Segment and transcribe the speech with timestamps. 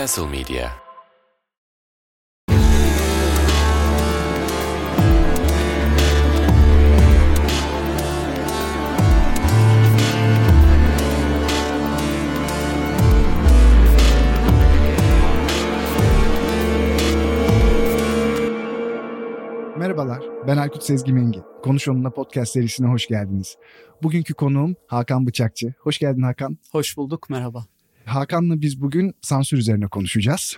[0.00, 0.70] Castle Media
[19.76, 21.42] Merhabalar, ben Aykut Sezgi Mengi.
[21.62, 23.56] Konuş Onunla podcast serisine hoş geldiniz.
[24.02, 25.74] Bugünkü konuğum Hakan Bıçakçı.
[25.80, 26.58] Hoş geldin Hakan.
[26.72, 27.64] Hoş bulduk, merhaba.
[28.14, 30.56] Hakan'la biz bugün sansür üzerine konuşacağız.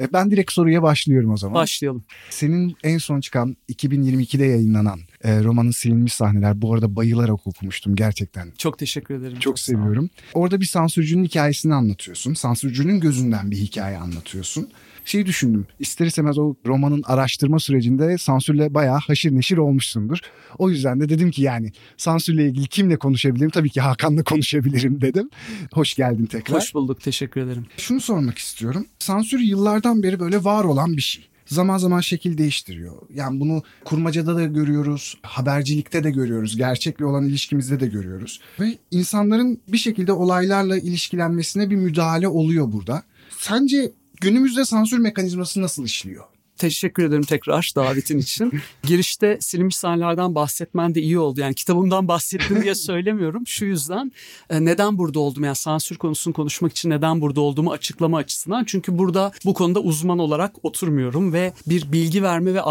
[0.00, 1.54] E, Ben direkt soruya başlıyorum o zaman.
[1.54, 2.04] Başlayalım.
[2.30, 6.62] Senin en son çıkan 2022'de yayınlanan e, romanın silinmiş sahneler.
[6.62, 8.52] Bu arada bayılarak okumuştum gerçekten.
[8.58, 9.38] Çok teşekkür ederim.
[9.38, 9.56] Çok ol.
[9.56, 10.10] seviyorum.
[10.34, 12.34] Orada bir sansürcünün hikayesini anlatıyorsun.
[12.34, 14.68] Sansürcünün gözünden bir hikaye anlatıyorsun.
[15.04, 15.66] Şeyi düşündüm.
[15.78, 20.18] İster istemez o romanın araştırma sürecinde sansürle bayağı haşir neşir olmuşsundur.
[20.58, 23.50] O yüzden de dedim ki yani sansürle ilgili kimle konuşabilirim?
[23.50, 25.30] Tabii ki Hakan'la konuşabilirim dedim.
[25.72, 26.56] Hoş geldin tekrar.
[26.56, 27.66] Hoş bulduk, teşekkür ederim.
[27.76, 28.86] Şunu sormak istiyorum.
[28.98, 31.28] Sansür yıllardan beri böyle var olan bir şey.
[31.46, 32.94] Zaman zaman şekil değiştiriyor.
[33.14, 38.40] Yani bunu kurmacada da görüyoruz, habercilikte de görüyoruz, gerçekle olan ilişkimizde de görüyoruz.
[38.60, 43.02] Ve insanların bir şekilde olaylarla ilişkilenmesine bir müdahale oluyor burada.
[43.38, 46.24] Sence günümüzde sansür mekanizması nasıl işliyor?
[46.56, 48.52] Teşekkür ederim tekrar davetin için.
[48.82, 51.40] Girişte silinmiş sahnelerden bahsetmen de iyi oldu.
[51.40, 53.46] Yani kitabımdan bahsettim diye söylemiyorum.
[53.46, 54.12] Şu yüzden
[54.50, 55.44] e, neden burada oldum?
[55.44, 58.64] Yani sansür konusunu konuşmak için neden burada olduğumu açıklama açısından.
[58.64, 62.62] Çünkü burada bu konuda uzman olarak oturmuyorum ve bir bilgi verme ve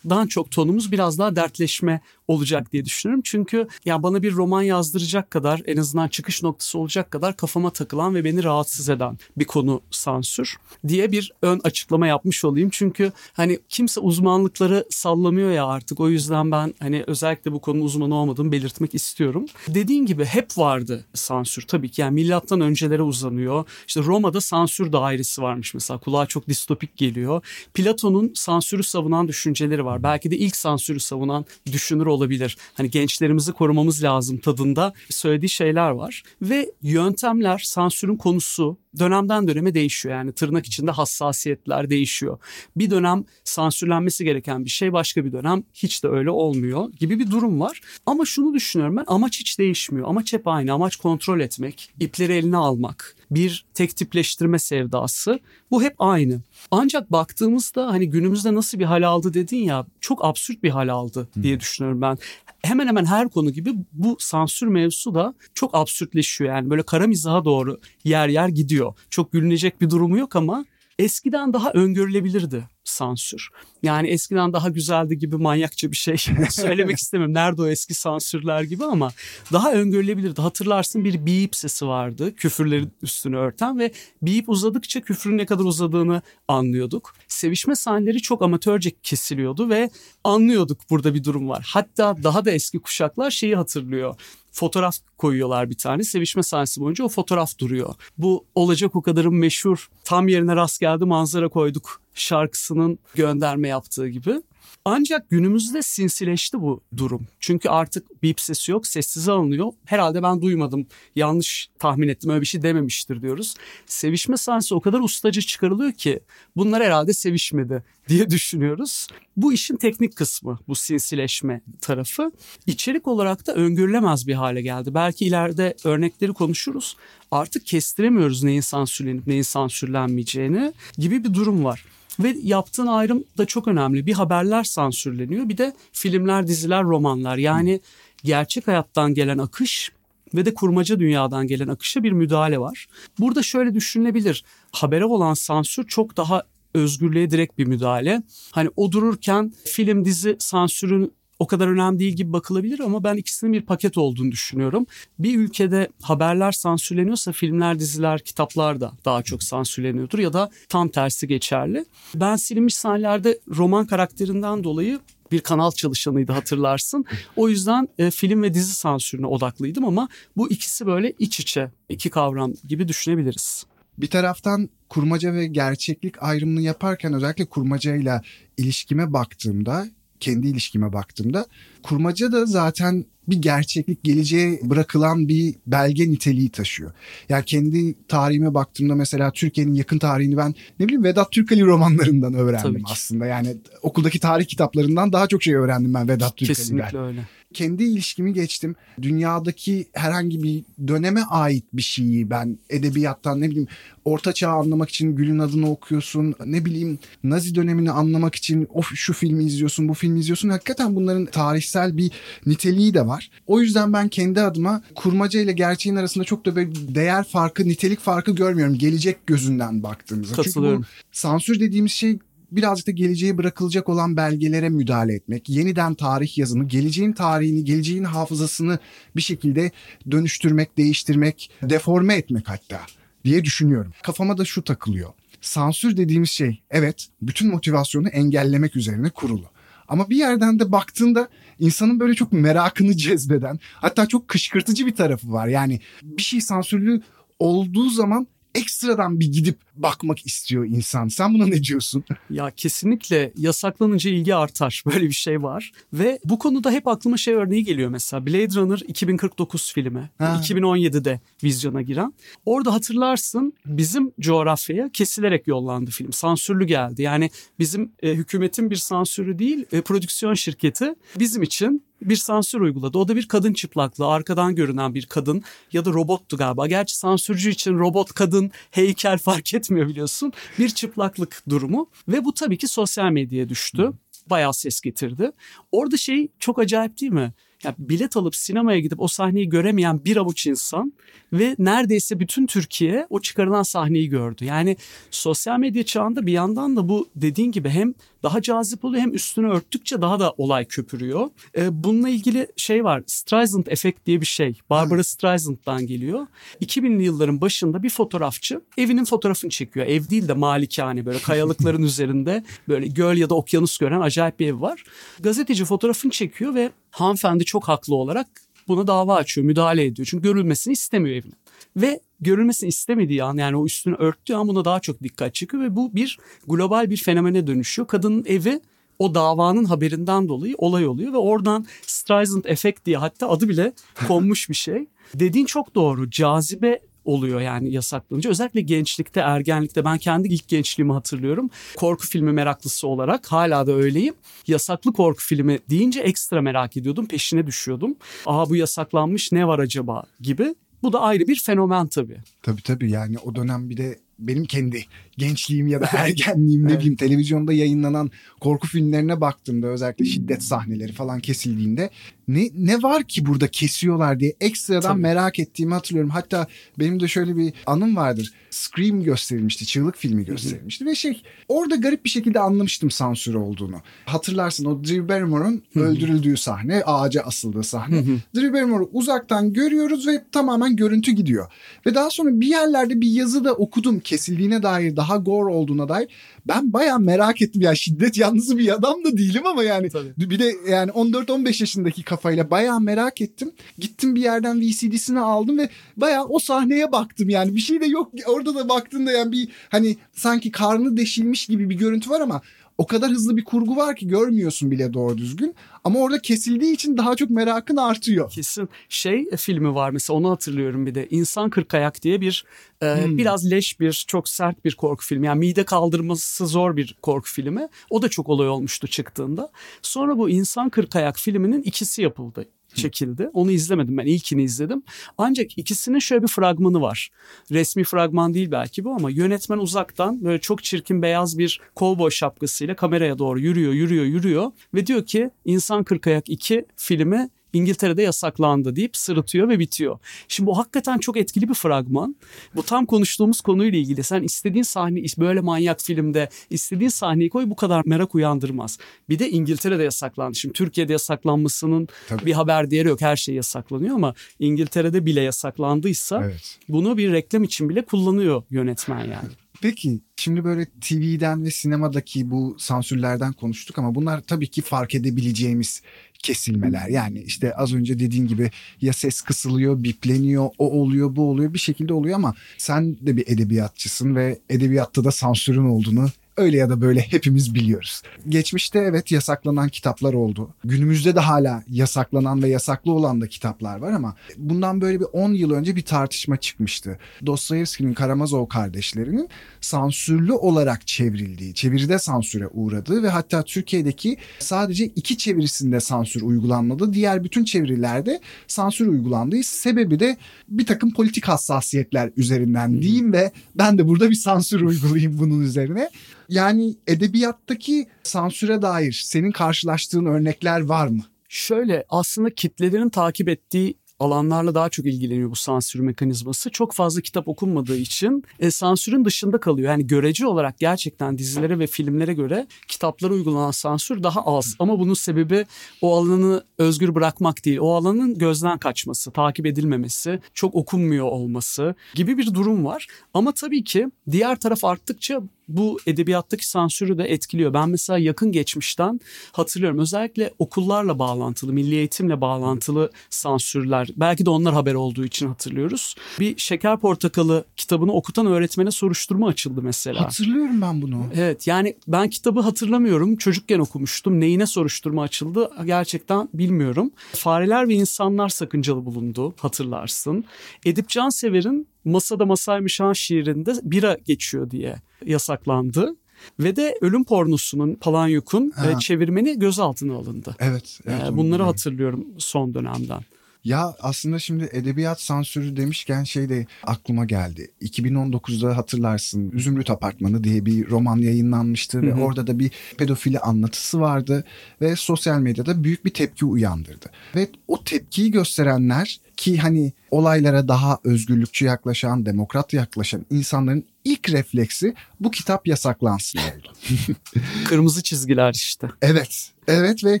[0.00, 3.22] aydınlatmadan çok tonumuz biraz daha dertleşme olacak diye düşünüyorum.
[3.24, 8.14] Çünkü ya bana bir roman yazdıracak kadar en azından çıkış noktası olacak kadar kafama takılan
[8.14, 10.56] ve beni rahatsız eden bir konu sansür
[10.88, 12.70] diye bir ön açıklama yapmış olayım.
[12.72, 16.00] Çünkü hani kimse uzmanlıkları sallamıyor ya artık.
[16.00, 19.46] O yüzden ben hani özellikle bu konunun uzmanı olmadığımı belirtmek istiyorum.
[19.68, 22.00] Dediğin gibi hep vardı sansür tabii ki.
[22.00, 23.64] Yani milattan öncelere uzanıyor.
[23.86, 26.00] İşte Roma'da sansür dairesi varmış mesela.
[26.00, 27.42] Kulağa çok distopik geliyor.
[27.74, 29.89] Platon'un sansürü savunan düşünceleri var.
[29.98, 32.56] Belki de ilk sansürü savunan düşünür olabilir.
[32.74, 36.22] Hani gençlerimizi korumamız lazım tadında söylediği şeyler var.
[36.42, 40.14] Ve yöntemler, sansürün konusu dönemden döneme değişiyor.
[40.14, 42.38] Yani tırnak içinde hassasiyetler değişiyor.
[42.76, 47.30] Bir dönem sansürlenmesi gereken bir şey başka bir dönem hiç de öyle olmuyor gibi bir
[47.30, 47.80] durum var.
[48.06, 50.08] Ama şunu düşünüyorum ben amaç hiç değişmiyor.
[50.08, 50.72] Amaç hep aynı.
[50.72, 55.40] Amaç kontrol etmek, ipleri eline almak, bir tek tipleştirme sevdası.
[55.70, 56.40] Bu hep aynı.
[56.70, 61.28] Ancak baktığımızda hani günümüzde nasıl bir hal aldı dedin ya çok absürt bir hal aldı
[61.42, 62.18] diye düşünüyorum ben.
[62.62, 66.54] Hemen hemen her konu gibi bu sansür mevzusu da çok absürtleşiyor.
[66.54, 68.94] Yani böyle kara mizaha doğru yer yer gidiyor.
[69.10, 70.64] Çok gülünecek bir durumu yok ama
[70.98, 73.48] eskiden daha öngörülebilirdi sansür.
[73.82, 76.16] Yani eskiden daha güzeldi gibi manyakça bir şey
[76.50, 77.34] söylemek istemiyorum.
[77.34, 79.10] Nerede o eski sansürler gibi ama
[79.52, 80.40] daha öngörülebilirdi.
[80.40, 83.92] Hatırlarsın bir bip sesi vardı küfürlerin üstünü örten ve
[84.22, 87.14] bip uzadıkça küfrün ne kadar uzadığını anlıyorduk.
[87.28, 89.90] Sevişme sahneleri çok amatörce kesiliyordu ve
[90.24, 91.70] anlıyorduk burada bir durum var.
[91.72, 94.14] Hatta daha da eski kuşaklar şeyi hatırlıyor
[94.52, 96.04] fotoğraf koyuyorlar bir tane.
[96.04, 97.94] Sevişme sahnesi boyunca o fotoğraf duruyor.
[98.18, 104.42] Bu olacak o kadarın meşhur tam yerine rast geldi manzara koyduk şarkısının gönderme yaptığı gibi.
[104.84, 107.26] Ancak günümüzde sinsileşti bu durum.
[107.40, 109.72] Çünkü artık bip sesi yok, sessize alınıyor.
[109.84, 110.86] Herhalde ben duymadım,
[111.16, 113.54] yanlış tahmin ettim, öyle bir şey dememiştir diyoruz.
[113.86, 116.20] Sevişme sahnesi o kadar ustaca çıkarılıyor ki
[116.56, 119.06] bunlar herhalde sevişmedi diye düşünüyoruz.
[119.36, 122.32] Bu işin teknik kısmı, bu sinsileşme tarafı.
[122.66, 124.94] İçerik olarak da öngörülemez bir hale geldi.
[124.94, 126.96] Belki ileride örnekleri konuşuruz.
[127.30, 131.84] Artık kestiremiyoruz neyin sansürlenip neyin sansürlenmeyeceğini gibi bir durum var.
[132.22, 134.06] Ve yaptığın ayrım da çok önemli.
[134.06, 137.36] Bir haberler sansürleniyor bir de filmler, diziler, romanlar.
[137.36, 137.80] Yani
[138.24, 139.92] gerçek hayattan gelen akış
[140.34, 142.86] ve de kurmaca dünyadan gelen akışa bir müdahale var.
[143.18, 144.44] Burada şöyle düşünülebilir.
[144.72, 146.42] Habere olan sansür çok daha
[146.74, 148.22] özgürlüğe direkt bir müdahale.
[148.50, 153.52] Hani o dururken film dizi sansürün o kadar önemli değil gibi bakılabilir ama ben ikisinin
[153.52, 154.86] bir paket olduğunu düşünüyorum.
[155.18, 161.28] Bir ülkede haberler sansürleniyorsa filmler, diziler, kitaplar da daha çok sansürleniyordur ya da tam tersi
[161.28, 161.84] geçerli.
[162.14, 165.00] Ben silinmiş sahnelerde roman karakterinden dolayı
[165.32, 167.04] bir kanal çalışanıydı hatırlarsın.
[167.36, 172.10] O yüzden e, film ve dizi sansürüne odaklıydım ama bu ikisi böyle iç içe iki
[172.10, 173.66] kavram gibi düşünebiliriz.
[173.98, 178.22] Bir taraftan kurmaca ve gerçeklik ayrımını yaparken özellikle kurmacayla
[178.56, 179.86] ilişkime baktığımda
[180.20, 181.46] kendi ilişkime baktığımda
[181.82, 186.92] kurmaca da zaten bir gerçeklik geleceğe bırakılan bir belge niteliği taşıyor.
[187.28, 192.82] Yani kendi tarihime baktığımda mesela Türkiye'nin yakın tarihini ben ne bileyim Vedat Türkali romanlarından öğrendim
[192.84, 193.26] aslında.
[193.26, 196.54] Yani okuldaki tarih kitaplarından daha çok şey öğrendim ben Vedat Türkali'den.
[196.54, 197.20] Kesinlikle öyle.
[197.54, 198.76] Kendi ilişkimi geçtim.
[199.02, 203.68] Dünyadaki herhangi bir döneme ait bir şeyi ben edebiyattan ne bileyim
[204.04, 206.34] Orta Çağ anlamak için Gül'ün adını okuyorsun.
[206.44, 210.48] Ne bileyim Nazi dönemini anlamak için of şu filmi izliyorsun, bu filmi izliyorsun.
[210.48, 212.10] Hakikaten bunların tarihsel bir
[212.46, 213.30] niteliği de var.
[213.46, 218.00] O yüzden ben kendi adıma kurmaca ile gerçeğin arasında çok da böyle değer farkı, nitelik
[218.00, 218.78] farkı görmüyorum.
[218.78, 220.34] Gelecek gözünden baktığımızda.
[220.34, 220.82] Katılıyorum.
[220.82, 222.18] Çünkü bu sansür dediğimiz şey
[222.52, 228.78] birazcık da geleceğe bırakılacak olan belgelere müdahale etmek, yeniden tarih yazımı, geleceğin tarihini, geleceğin hafızasını
[229.16, 229.70] bir şekilde
[230.10, 232.80] dönüştürmek, değiştirmek, deforme etmek hatta
[233.24, 233.92] diye düşünüyorum.
[234.02, 235.10] Kafama da şu takılıyor.
[235.40, 239.46] Sansür dediğimiz şey evet bütün motivasyonu engellemek üzerine kurulu.
[239.88, 245.32] Ama bir yerden de baktığında insanın böyle çok merakını cezbeden hatta çok kışkırtıcı bir tarafı
[245.32, 245.48] var.
[245.48, 247.02] Yani bir şey sansürlü
[247.38, 251.08] olduğu zaman ekstradan bir gidip bakmak istiyor insan.
[251.08, 252.04] Sen buna ne diyorsun?
[252.30, 254.82] Ya kesinlikle yasaklanınca ilgi artar.
[254.86, 255.72] Böyle bir şey var.
[255.92, 258.26] Ve bu konuda hep aklıma şey örneği geliyor mesela.
[258.26, 260.10] Blade Runner 2049 filmi.
[260.18, 260.40] Ha.
[260.44, 262.14] 2017'de vizyona giren.
[262.46, 266.12] Orada hatırlarsın bizim coğrafyaya kesilerek yollandı film.
[266.12, 267.02] Sansürlü geldi.
[267.02, 272.98] Yani bizim e, hükümetin bir sansürü değil, e, prodüksiyon şirketi bizim için bir sansür uyguladı.
[272.98, 275.42] O da bir kadın çıplaklığı, arkadan görünen bir kadın
[275.72, 276.66] ya da robottu galiba.
[276.66, 280.32] Gerçi sansürcü için robot, kadın, heykel fark etmiyor biliyorsun.
[280.58, 283.92] Bir çıplaklık durumu ve bu tabii ki sosyal medyaya düştü.
[284.30, 285.32] Bayağı ses getirdi.
[285.72, 287.32] Orada şey çok acayip değil mi?
[287.64, 290.92] Ya bilet alıp sinemaya gidip o sahneyi göremeyen bir avuç insan
[291.32, 294.44] ve neredeyse bütün Türkiye o çıkarılan sahneyi gördü.
[294.44, 294.76] Yani
[295.10, 299.48] sosyal medya çağında bir yandan da bu dediğin gibi hem daha cazip oluyor hem üstünü
[299.48, 301.30] örttükçe daha da olay köpürüyor.
[301.56, 304.58] Ee, bununla ilgili şey var Streisand efekt diye bir şey.
[304.70, 306.26] Barbara Streisand'dan geliyor.
[306.62, 309.86] 2000'li yılların başında bir fotoğrafçı evinin fotoğrafını çekiyor.
[309.86, 314.46] Ev değil de malikane böyle kayalıkların üzerinde böyle göl ya da okyanus gören acayip bir
[314.46, 314.84] ev var.
[315.20, 318.26] Gazeteci fotoğrafını çekiyor ve hanımefendi çok haklı olarak
[318.68, 320.08] buna dava açıyor, müdahale ediyor.
[320.10, 321.39] Çünkü görülmesini istemiyor evinin.
[321.76, 325.76] Ve görülmesini istemediği an yani o üstünü örttüğü an buna daha çok dikkat çekiyor ve
[325.76, 327.88] bu bir global bir fenomene dönüşüyor.
[327.88, 328.60] Kadının evi
[328.98, 333.72] o davanın haberinden dolayı olay oluyor ve oradan Streisand efekt diye hatta adı bile
[334.08, 334.86] konmuş bir şey.
[335.14, 336.10] Dediğin çok doğru.
[336.10, 338.30] Cazibe oluyor yani yasaklanınca.
[338.30, 341.50] Özellikle gençlikte, ergenlikte ben kendi ilk gençliğimi hatırlıyorum.
[341.76, 344.14] Korku filmi meraklısı olarak hala da öyleyim.
[344.46, 347.96] Yasaklı korku filmi deyince ekstra merak ediyordum, peşine düşüyordum.
[348.26, 350.54] Aa bu yasaklanmış ne var acaba gibi.
[350.82, 352.18] Bu da ayrı bir fenomen tabii.
[352.42, 354.84] Tabii tabii yani o dönem bir de benim kendi
[355.18, 358.10] gençliğim ya da ergenliğim ne bileyim televizyonda yayınlanan
[358.40, 361.90] korku filmlerine baktığımda özellikle şiddet sahneleri falan kesildiğinde
[362.28, 365.02] ne ne var ki burada kesiyorlar diye ekstradan Tabii.
[365.02, 366.10] merak ettiğimi hatırlıyorum.
[366.10, 366.46] Hatta
[366.78, 368.32] benim de şöyle bir anım vardır.
[368.50, 373.76] Scream gösterilmişti, çığlık filmi gösterilmişti ve şey orada garip bir şekilde anlamıştım sansür olduğunu.
[374.06, 378.04] Hatırlarsın o Drew Barrymore'un öldürüldüğü sahne, ağaca asıldığı sahne.
[378.36, 381.46] Drew Barrymore'u uzaktan görüyoruz ve tamamen görüntü gidiyor.
[381.86, 386.08] Ve daha sonra bir yerlerde bir yazı da okudum kesildiğine dair, daha gore olduğuna dair.
[386.48, 390.12] Ben bayağı merak ettim ya şiddet yanlısı bir adam da değilim ama yani Tabii.
[390.16, 393.52] bir de yani 14-15 yaşındaki kafayla bayağı merak ettim.
[393.78, 398.12] Gittim bir yerden VCD'sini aldım ve bayağı o sahneye baktım yani bir şey de yok.
[398.40, 402.42] Orada da baktığında yani bir hani sanki karnı deşilmiş gibi bir görüntü var ama
[402.78, 405.54] o kadar hızlı bir kurgu var ki görmüyorsun bile doğru düzgün.
[405.84, 408.30] Ama orada kesildiği için daha çok merakın artıyor.
[408.30, 412.44] Kesin şey e, filmi var mesela onu hatırlıyorum bir de İnsan Kırkayak diye bir
[412.82, 413.18] e, Hmm.
[413.18, 417.68] biraz leş bir çok sert bir korku filmi yani mide kaldırması zor bir korku filmi
[417.90, 419.50] o da çok olay olmuştu çıktığında
[419.82, 422.44] sonra bu İnsan Kırkayak filminin ikisi yapıldı
[422.74, 423.30] çekildi.
[423.32, 424.82] Onu izlemedim ben ilkini izledim.
[425.18, 427.10] Ancak ikisinin şöyle bir fragmanı var.
[427.50, 432.76] Resmi fragman değil belki bu ama yönetmen uzaktan böyle çok çirkin beyaz bir kovboy şapkasıyla
[432.76, 438.96] kameraya doğru yürüyor, yürüyor, yürüyor ve diyor ki İnsan Kırkayak 2 filmi İngiltere'de yasaklandı deyip
[438.96, 439.98] sırıtıyor ve bitiyor.
[440.28, 442.16] Şimdi bu hakikaten çok etkili bir fragman.
[442.54, 444.02] Bu tam konuştuğumuz konuyla ilgili.
[444.02, 448.78] Sen istediğin sahne böyle manyak filmde istediğin sahneyi koy bu kadar merak uyandırmaz.
[449.08, 450.34] Bir de İngiltere'de yasaklandı.
[450.34, 452.26] Şimdi Türkiye'de yasaklanmasının Tabii.
[452.26, 453.00] bir haber değeri yok.
[453.00, 456.58] Her şey yasaklanıyor ama İngiltere'de bile yasaklandıysa Evet.
[456.68, 459.28] bunu bir reklam için bile kullanıyor yönetmen yani.
[459.62, 465.82] Peki şimdi böyle TV'den ve sinemadaki bu sansürlerden konuştuk ama bunlar tabii ki fark edebileceğimiz
[466.22, 466.88] kesilmeler.
[466.88, 468.50] Yani işte az önce dediğin gibi
[468.80, 473.24] ya ses kısılıyor, bipleniyor, o oluyor, bu oluyor bir şekilde oluyor ama sen de bir
[473.26, 476.08] edebiyatçısın ve edebiyatta da sansürün olduğunu
[476.40, 478.02] öyle ya da böyle hepimiz biliyoruz.
[478.28, 480.54] Geçmişte evet yasaklanan kitaplar oldu.
[480.64, 485.32] Günümüzde de hala yasaklanan ve yasaklı olan da kitaplar var ama bundan böyle bir 10
[485.32, 486.98] yıl önce bir tartışma çıkmıştı.
[487.26, 489.28] Dostoyevski'nin Karamazov kardeşlerinin
[489.60, 496.92] sansürlü olarak çevrildiği, çeviride sansüre uğradığı ve hatta Türkiye'deki sadece iki çevirisinde sansür uygulanmadı.
[496.92, 500.16] Diğer bütün çevirilerde sansür uygulandığı sebebi de
[500.48, 505.90] bir takım politik hassasiyetler üzerinden diyeyim ve ben de burada bir sansür uygulayayım bunun üzerine.
[506.30, 511.02] Yani edebiyattaki sansüre dair senin karşılaştığın örnekler var mı?
[511.28, 516.50] Şöyle aslında kitlelerin takip ettiği alanlarla daha çok ilgileniyor bu sansür mekanizması.
[516.50, 519.70] Çok fazla kitap okunmadığı için e, sansürün dışında kalıyor.
[519.70, 524.56] Yani görece olarak gerçekten dizilere ve filmlere göre kitaplara uygulanan sansür daha az.
[524.58, 525.46] Ama bunun sebebi
[525.80, 527.58] o alanı özgür bırakmak değil.
[527.58, 532.86] O alanın gözden kaçması, takip edilmemesi, çok okunmuyor olması gibi bir durum var.
[533.14, 535.22] Ama tabii ki diğer taraf arttıkça
[535.56, 537.54] bu edebiyattaki sansürü de etkiliyor.
[537.54, 539.00] Ben mesela yakın geçmişten
[539.32, 539.78] hatırlıyorum.
[539.78, 543.88] Özellikle okullarla bağlantılı, milli eğitimle bağlantılı sansürler.
[543.96, 545.94] Belki de onlar haber olduğu için hatırlıyoruz.
[546.20, 550.00] Bir Şeker Portakalı kitabını okutan öğretmene soruşturma açıldı mesela.
[550.00, 551.04] Hatırlıyorum ben bunu.
[551.14, 553.16] Evet yani ben kitabı hatırlamıyorum.
[553.16, 554.20] Çocukken okumuştum.
[554.20, 556.90] Neyine soruşturma açıldı gerçekten bilmiyorum.
[557.12, 560.24] Fareler ve insanlar sakıncalı bulundu hatırlarsın.
[560.64, 565.96] Edip Cansever'in Masada Masaymış Han şiirinde bira geçiyor diye yasaklandı.
[566.40, 568.70] Ve de ölüm pornosunun Palanyuk'un Ha.
[568.70, 570.36] e, çevirmeni gözaltına alındı.
[570.38, 570.80] Evet.
[570.86, 571.46] evet E, onu Bunları biliyorum.
[571.46, 573.00] hatırlıyorum son dönemden.
[573.44, 577.50] Ya aslında şimdi edebiyat sansürü demişken şey de aklıma geldi.
[577.62, 582.00] 2019'da hatırlarsın Zümrüt Apartmanı diye bir roman yayınlanmıştı ve Hı hı.
[582.00, 584.24] orada da bir pedofili anlatısı vardı
[584.60, 586.90] ve sosyal medyada büyük bir tepki uyandırdı.
[587.16, 594.74] Ve o tepkiyi gösterenler ki hani olaylara daha özgürlükçü yaklaşan, demokrat yaklaşan insanların ilk refleksi
[595.00, 596.52] bu kitap yasaklansın oldu.
[597.44, 598.68] Kırmızı çizgiler işte.
[598.82, 599.30] Evet.
[599.48, 600.00] Evet ve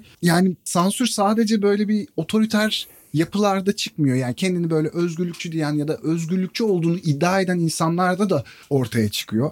[0.22, 4.16] yani sansür sadece böyle bir otoriter yapılarda çıkmıyor.
[4.16, 9.50] Yani kendini böyle özgürlükçü diyen ya da özgürlükçü olduğunu iddia eden insanlarda da ortaya çıkıyor.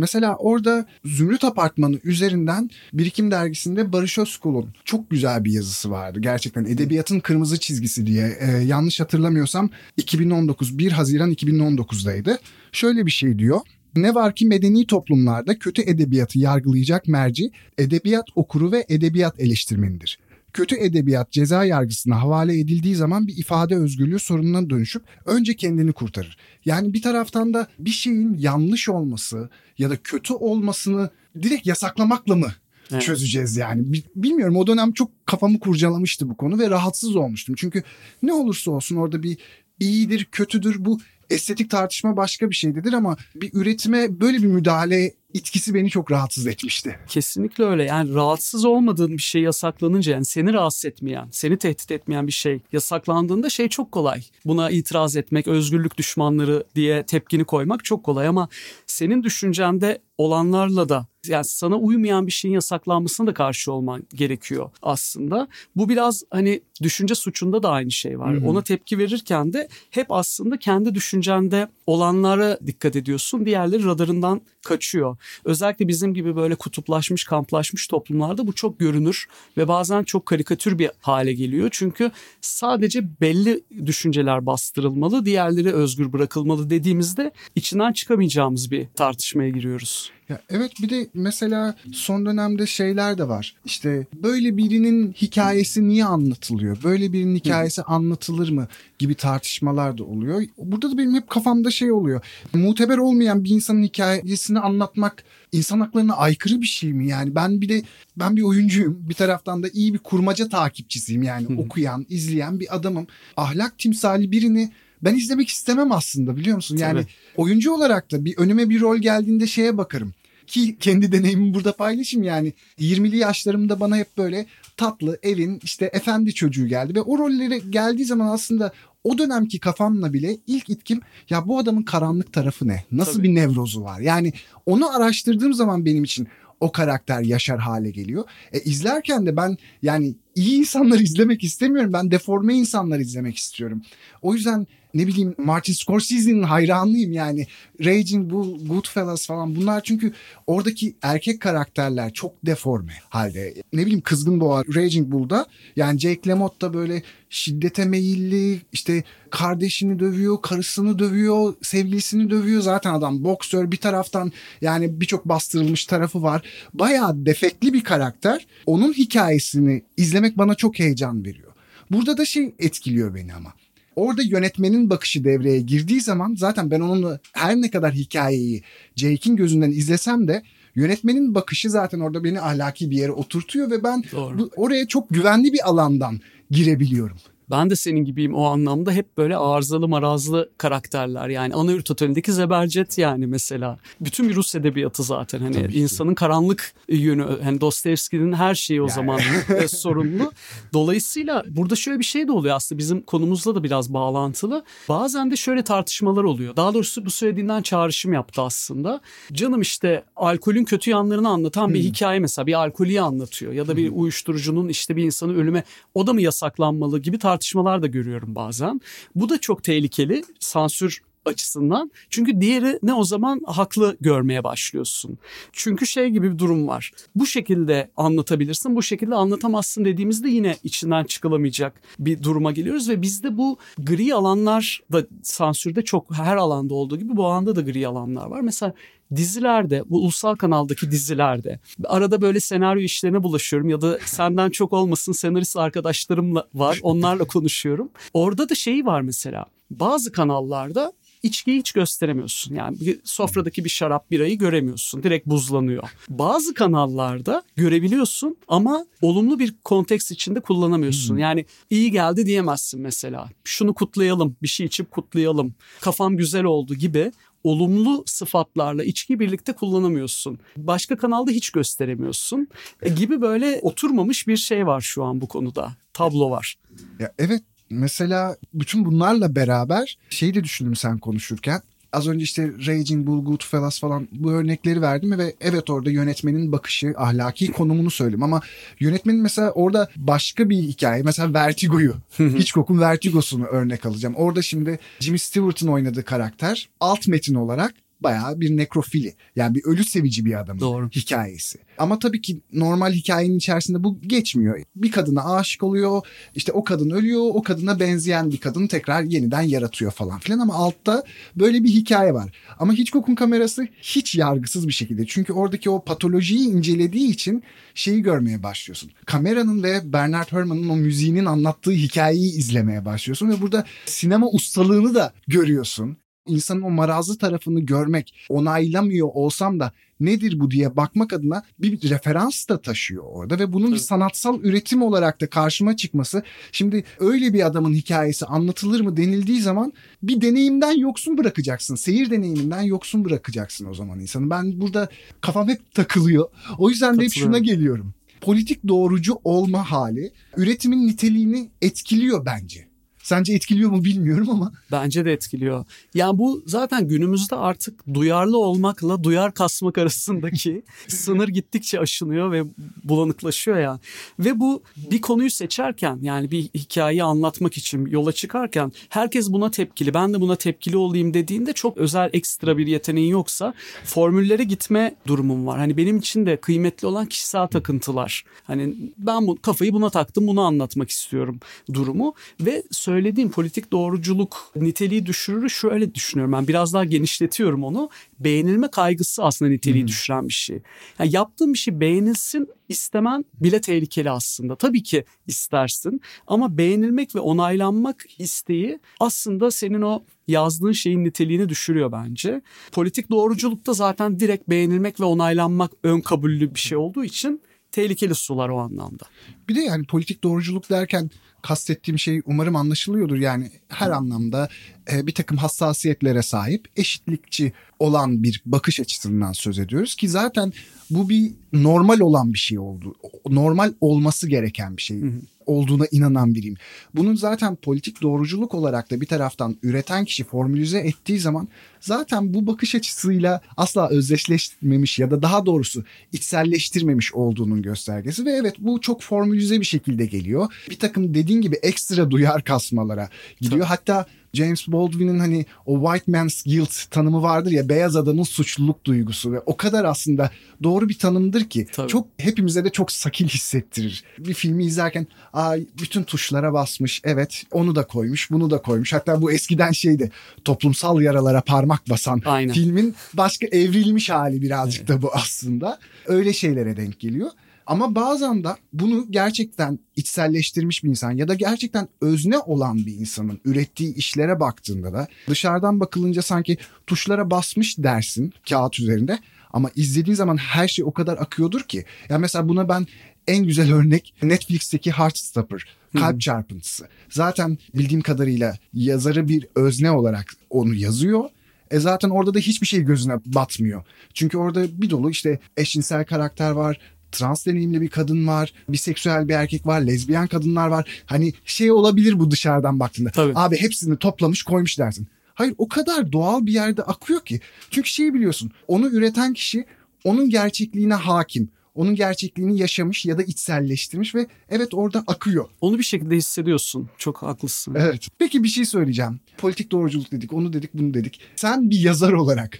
[0.00, 6.20] Mesela orada Zümrüt Apartmanı üzerinden Birikim Dergisi'nde Barış Özkul'un çok güzel bir yazısı vardı.
[6.20, 8.38] Gerçekten edebiyatın kırmızı çizgisi diye.
[8.40, 12.38] Ee, yanlış hatırlamıyorsam 2019 1 Haziran 2019'daydı.
[12.72, 13.60] Şöyle bir şey diyor.
[13.96, 20.18] Ne var ki medeni toplumlarda kötü edebiyatı yargılayacak merci edebiyat okuru ve edebiyat eleştirmenidir.
[20.52, 26.36] Kötü edebiyat ceza yargısına havale edildiği zaman bir ifade özgürlüğü sorununa dönüşüp önce kendini kurtarır.
[26.64, 31.10] Yani bir taraftan da bir şeyin yanlış olması ya da kötü olmasını
[31.42, 32.52] direkt yasaklamakla mı
[32.92, 33.02] Evet.
[33.02, 33.92] çözeceğiz yani?
[33.92, 37.54] Bi- Bilmiyorum o dönem çok kafamı kurcalamıştı bu konu ve rahatsız olmuştum.
[37.58, 37.82] Çünkü
[38.22, 39.38] ne olursa olsun orada bir
[39.80, 45.74] iyidir, kötüdür bu estetik tartışma başka bir şeydedir ama bir üretime böyle bir müdahale itkisi
[45.74, 46.98] beni çok rahatsız etmişti.
[47.08, 47.84] Kesinlikle öyle.
[47.84, 52.60] Yani rahatsız olmadığın bir şey yasaklanınca yani seni rahatsız etmeyen, seni tehdit etmeyen bir şey
[52.72, 54.22] yasaklandığında şey çok kolay.
[54.44, 58.48] Buna itiraz etmek, özgürlük düşmanları diye tepkini koymak çok kolay ama
[58.86, 65.48] senin düşüncende olanlarla da yani sana uymayan bir şeyin yasaklanmasına da karşı olman gerekiyor aslında.
[65.76, 68.36] Bu biraz hani düşünce suçunda da aynı şey var.
[68.36, 68.48] Hı hı.
[68.48, 73.46] Ona tepki verirken de hep aslında kendi düşüncende olanlara dikkat ediyorsun.
[73.46, 75.16] Diğerleri radarından kaçıyor.
[75.44, 80.90] Özellikle bizim gibi böyle kutuplaşmış, kamplaşmış toplumlarda bu çok görünür ve bazen çok karikatür bir
[81.00, 81.68] hale geliyor.
[81.72, 82.10] Çünkü
[82.40, 90.10] sadece belli düşünceler bastırılmalı, diğerleri özgür bırakılmalı dediğimizde içinden çıkamayacağımız bir tartışmaya giriyoruz.
[90.30, 93.56] Ya evet bir de mesela son dönemde şeyler de var.
[93.64, 96.78] İşte böyle birinin hikayesi niye anlatılıyor?
[96.84, 98.68] Böyle birinin hikayesi anlatılır mı?
[99.00, 100.42] gibi tartışmalar da oluyor.
[100.58, 102.20] Burada da benim hep kafamda şey oluyor.
[102.54, 107.08] Muteber olmayan bir insanın hikayesini anlatmak insan haklarına aykırı bir şey mi?
[107.08, 107.82] Yani ben bir de
[108.16, 109.08] ben bir oyuncuyum.
[109.08, 111.22] Bir taraftan da iyi bir kurmaca takipçisiyim.
[111.22, 113.06] Yani okuyan, izleyen bir adamım.
[113.36, 114.72] Ahlak timsali birini
[115.02, 116.76] ben izlemek istemem aslında biliyor musun?
[116.76, 117.12] Yani Tabii.
[117.36, 120.14] oyuncu olarak da bir önüme bir rol geldiğinde şeye bakarım.
[120.50, 126.34] Ki kendi deneyimimi burada paylaşayım yani 20'li yaşlarımda bana hep böyle tatlı evin işte efendi
[126.34, 128.72] çocuğu geldi ve o rollere geldiği zaman aslında
[129.04, 132.84] o dönemki kafamla bile ilk itkim ya bu adamın karanlık tarafı ne?
[132.92, 133.22] Nasıl Tabii.
[133.22, 134.00] bir nevrozu var?
[134.00, 134.32] Yani
[134.66, 136.28] onu araştırdığım zaman benim için
[136.60, 138.24] o karakter yaşar hale geliyor.
[138.52, 141.92] E izlerken de ben yani iyi insanlar izlemek istemiyorum.
[141.92, 143.82] Ben deforme insanlar izlemek istiyorum.
[144.22, 147.46] O yüzden ne bileyim Martin Scorsese'nin hayranlıyım yani.
[147.84, 150.12] Raging Bull, Goodfellas falan bunlar çünkü
[150.46, 153.54] oradaki erkek karakterler çok deforme halde.
[153.72, 159.98] Ne bileyim Kızgın Boğa Raging Bull'da yani Jake LaMotte da böyle şiddete meyilli işte kardeşini
[159.98, 162.62] dövüyor, karısını dövüyor, sevgilisini dövüyor.
[162.62, 166.42] Zaten adam boksör bir taraftan yani birçok bastırılmış tarafı var.
[166.74, 168.46] Bayağı defekli bir karakter.
[168.66, 171.52] Onun hikayesini izlemek bana çok heyecan veriyor.
[171.90, 173.52] Burada da şey etkiliyor beni ama.
[173.96, 178.62] Orada yönetmenin bakışı devreye girdiği zaman zaten ben onunla her ne kadar hikayeyi
[178.96, 180.42] Jake'in gözünden izlesem de
[180.74, 184.04] yönetmenin bakışı zaten orada beni ahlaki bir yere oturtuyor ve ben
[184.38, 186.20] bu, oraya çok güvenli bir alandan
[186.50, 187.16] girebiliyorum.
[187.50, 192.32] Ben de senin gibiyim o anlamda hep böyle arızalı marazlı karakterler yani ana yurt otelindeki
[192.32, 193.78] Zebercet yani mesela.
[194.00, 196.14] Bütün bir Rus edebiyatı zaten hani Tabii insanın ki.
[196.14, 198.94] karanlık yönü hani Dostoyevski'nin her şeyi o yani.
[198.94, 199.20] zaman
[199.62, 200.32] e, sorumlu.
[200.72, 204.64] Dolayısıyla burada şöyle bir şey de oluyor aslında bizim konumuzla da biraz bağlantılı.
[204.88, 206.56] Bazen de şöyle tartışmalar oluyor.
[206.56, 209.00] Daha doğrusu bu söylediğinden çağrışım yaptı aslında.
[209.32, 211.74] Canım işte alkolün kötü yanlarını anlatan hmm.
[211.74, 215.64] bir hikaye mesela bir alkolü anlatıyor ya da bir uyuşturucunun işte bir insanı ölüme
[215.94, 218.80] o da mı yasaklanmalı gibi tartışmalar tartışmalar da görüyorum bazen.
[219.14, 221.90] Bu da çok tehlikeli sansür açısından.
[222.10, 225.18] Çünkü diğeri ne o zaman haklı görmeye başlıyorsun.
[225.52, 226.90] Çünkü şey gibi bir durum var.
[227.14, 233.36] Bu şekilde anlatabilirsin, bu şekilde anlatamazsın dediğimizde yine içinden çıkılamayacak bir duruma geliyoruz ve bizde
[233.38, 238.26] bu gri alanlar da sansürde çok her alanda olduğu gibi bu alanda da gri alanlar
[238.26, 238.40] var.
[238.40, 238.74] Mesela
[239.16, 245.12] dizilerde, bu ulusal kanaldaki dizilerde arada böyle senaryo işlerine bulaşıyorum ya da senden çok olmasın
[245.12, 246.78] senarist arkadaşlarımla var.
[246.82, 247.90] Onlarla konuşuyorum.
[248.14, 249.44] Orada da şeyi var mesela.
[249.70, 252.54] Bazı kanallarda içkiyi hiç gösteremiyorsun.
[252.54, 255.02] Yani bir sofradaki bir şarap birayı göremiyorsun.
[255.02, 255.90] Direkt buzlanıyor.
[256.08, 261.14] Bazı kanallarda görebiliyorsun ama olumlu bir konteks içinde kullanamıyorsun.
[261.14, 261.18] Hmm.
[261.18, 263.28] Yani iyi geldi diyemezsin mesela.
[263.44, 265.54] Şunu kutlayalım, bir şey içip kutlayalım.
[265.80, 267.12] Kafam güzel oldu gibi
[267.44, 270.38] olumlu sıfatlarla içki birlikte kullanamıyorsun.
[270.56, 272.48] Başka kanalda hiç gösteremiyorsun.
[272.82, 275.72] E, gibi böyle oturmamış bir şey var şu an bu konuda.
[275.92, 276.56] Tablo var.
[276.98, 281.62] Ya evet mesela bütün bunlarla beraber şeyi de düşündüm sen konuşurken.
[281.92, 286.94] Az önce işte Raging Bull, Goodfellas falan bu örnekleri verdim ve evet orada yönetmenin bakışı,
[286.96, 288.40] ahlaki konumunu söyledim ama
[288.80, 294.14] yönetmenin mesela orada başka bir hikaye mesela Vertigo'yu, Hitchcock'un Vertigo'sunu örnek alacağım.
[294.14, 299.14] Orada şimdi Jimmy Stewart'ın oynadığı karakter alt metin olarak bayağı bir nekrofili.
[299.36, 300.88] Yani bir ölü sevici bir adamın Doğru.
[300.88, 301.58] hikayesi.
[301.78, 304.62] Ama tabii ki normal hikayenin içerisinde bu geçmiyor.
[304.76, 306.02] Bir kadına aşık oluyor.
[306.34, 307.20] işte o kadın ölüyor.
[307.34, 310.38] O kadına benzeyen bir kadını tekrar yeniden yaratıyor falan filan.
[310.38, 311.04] Ama altta
[311.36, 312.32] böyle bir hikaye var.
[312.58, 315.06] Ama Hitchcock'un kamerası hiç yargısız bir şekilde.
[315.06, 317.42] Çünkü oradaki o patolojiyi incelediği için
[317.74, 318.90] şeyi görmeye başlıyorsun.
[319.06, 323.30] Kameranın ve Bernard Herrmann'ın o müziğinin anlattığı hikayeyi izlemeye başlıyorsun.
[323.30, 325.96] Ve burada sinema ustalığını da görüyorsun
[326.30, 332.48] insanın o marazlı tarafını görmek onaylamıyor olsam da nedir bu diye bakmak adına bir referans
[332.48, 337.46] da taşıyor orada ve bunun bir sanatsal üretim olarak da karşıma çıkması şimdi öyle bir
[337.46, 341.74] adamın hikayesi anlatılır mı denildiği zaman bir deneyimden yoksun bırakacaksın.
[341.74, 344.30] Seyir deneyiminden yoksun bırakacaksın o zaman insanı.
[344.30, 344.88] Ben burada
[345.20, 346.28] kafam hep takılıyor.
[346.58, 347.94] O yüzden de hep şuna geliyorum.
[348.20, 352.69] Politik doğrucu olma hali üretimin niteliğini etkiliyor bence.
[353.02, 354.52] Sence etkiliyor mu bilmiyorum ama.
[354.72, 355.64] Bence de etkiliyor.
[355.94, 362.44] Yani bu zaten günümüzde artık duyarlı olmakla duyar kasmak arasındaki sınır gittikçe aşınıyor ve
[362.84, 363.80] bulanıklaşıyor ya.
[364.18, 369.94] Ve bu bir konuyu seçerken yani bir hikayeyi anlatmak için yola çıkarken herkes buna tepkili.
[369.94, 375.46] Ben de buna tepkili olayım dediğinde çok özel ekstra bir yeteneğin yoksa formüllere gitme durumum
[375.46, 375.58] var.
[375.58, 378.24] Hani benim için de kıymetli olan kişisel takıntılar.
[378.44, 381.40] Hani ben bu kafayı buna taktım bunu anlatmak istiyorum
[381.72, 387.90] durumu ve söylediğim politik doğruculuk niteliği düşürür şöyle düşünüyorum ben biraz daha genişletiyorum onu.
[388.20, 389.88] Beğenilme kaygısı aslında niteliği hmm.
[389.88, 390.62] düşüren bir şey.
[390.98, 394.56] Yani yaptığın bir şey beğenilsin istemen bile tehlikeli aslında.
[394.56, 401.92] Tabii ki istersin ama beğenilmek ve onaylanmak isteği aslında senin o yazdığın şeyin niteliğini düşürüyor
[401.92, 402.42] bence.
[402.72, 408.48] Politik doğruculukta zaten direkt beğenilmek ve onaylanmak ön kabullü bir şey olduğu için tehlikeli sular
[408.48, 409.04] o anlamda.
[409.48, 411.10] Bir de yani politik doğruculuk derken
[411.42, 413.16] kastettiğim şey umarım anlaşılıyordur.
[413.16, 414.48] Yani her anlamda
[414.92, 420.52] e, bir takım hassasiyetlere sahip, eşitlikçi olan bir bakış açısından söz ediyoruz ki zaten
[420.90, 422.94] bu bir normal olan bir şey oldu.
[423.28, 425.02] Normal olması gereken bir şey.
[425.50, 426.56] Olduğuna inanan biriyim.
[426.94, 431.48] Bunun zaten politik doğruculuk olarak da bir taraftan üreten kişi formülize ettiği zaman
[431.80, 438.54] zaten bu bakış açısıyla asla özdeşleşmemiş ya da daha doğrusu içselleştirmemiş olduğunun göstergesi ve evet
[438.58, 440.52] bu çok formülize bir şekilde geliyor.
[440.70, 443.08] Bir takım dediğin gibi ekstra duyar kasmalara
[443.40, 443.66] gidiyor.
[443.66, 449.32] Hatta James Baldwin'in hani o white man's guilt tanımı vardır ya beyaz adamın suçluluk duygusu
[449.32, 450.30] ve o kadar aslında
[450.62, 451.88] doğru bir tanımdır ki Tabii.
[451.88, 454.04] çok hepimize de çok sakil hissettirir.
[454.18, 459.22] Bir filmi izlerken Aa, bütün tuşlara basmış evet onu da koymuş bunu da koymuş hatta
[459.22, 460.10] bu eskiden şeydi
[460.44, 462.52] toplumsal yaralara parmak basan Aynen.
[462.54, 467.30] filmin başka evrilmiş hali birazcık da bu aslında öyle şeylere denk geliyor.
[467.70, 473.40] Ama bazen de bunu gerçekten içselleştirmiş bir insan ya da gerçekten özne olan bir insanın
[473.44, 479.18] ürettiği işlere baktığında da dışarıdan bakılınca sanki tuşlara basmış dersin kağıt üzerinde
[479.52, 481.84] ama izlediğin zaman her şey o kadar akıyordur ki.
[482.08, 482.86] Ya mesela buna ben
[483.28, 485.64] en güzel örnek Netflix'teki Heartstopper,
[485.98, 486.88] kalp çarpıntısı.
[487.10, 491.24] Zaten bildiğim kadarıyla yazarı bir özne olarak onu yazıyor.
[491.70, 493.84] E zaten orada da hiçbir şey gözüne batmıyor.
[494.14, 496.80] Çünkü orada bir dolu işte eşcinsel karakter var,
[497.12, 501.02] trans deneyimli bir kadın var, biseksüel bir erkek var, lezbiyen kadınlar var.
[501.06, 503.10] Hani şey olabilir bu dışarıdan baktığında.
[503.10, 503.32] Tabii.
[503.34, 505.08] Abi hepsini toplamış koymuş dersin.
[505.34, 507.40] Hayır o kadar doğal bir yerde akıyor ki.
[507.70, 509.64] Çünkü şeyi biliyorsun onu üreten kişi
[510.04, 511.50] onun gerçekliğine hakim.
[511.74, 515.48] Onun gerçekliğini yaşamış ya da içselleştirmiş ve evet orada akıyor.
[515.60, 516.90] Onu bir şekilde hissediyorsun.
[516.98, 517.74] Çok haklısın.
[517.78, 518.08] Evet.
[518.18, 519.20] Peki bir şey söyleyeceğim.
[519.38, 521.20] Politik doğruculuk dedik, onu dedik, bunu dedik.
[521.36, 522.58] Sen bir yazar olarak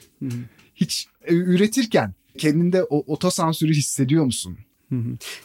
[0.74, 4.58] hiç e, üretirken kendinde o otosansürü hissediyor musun?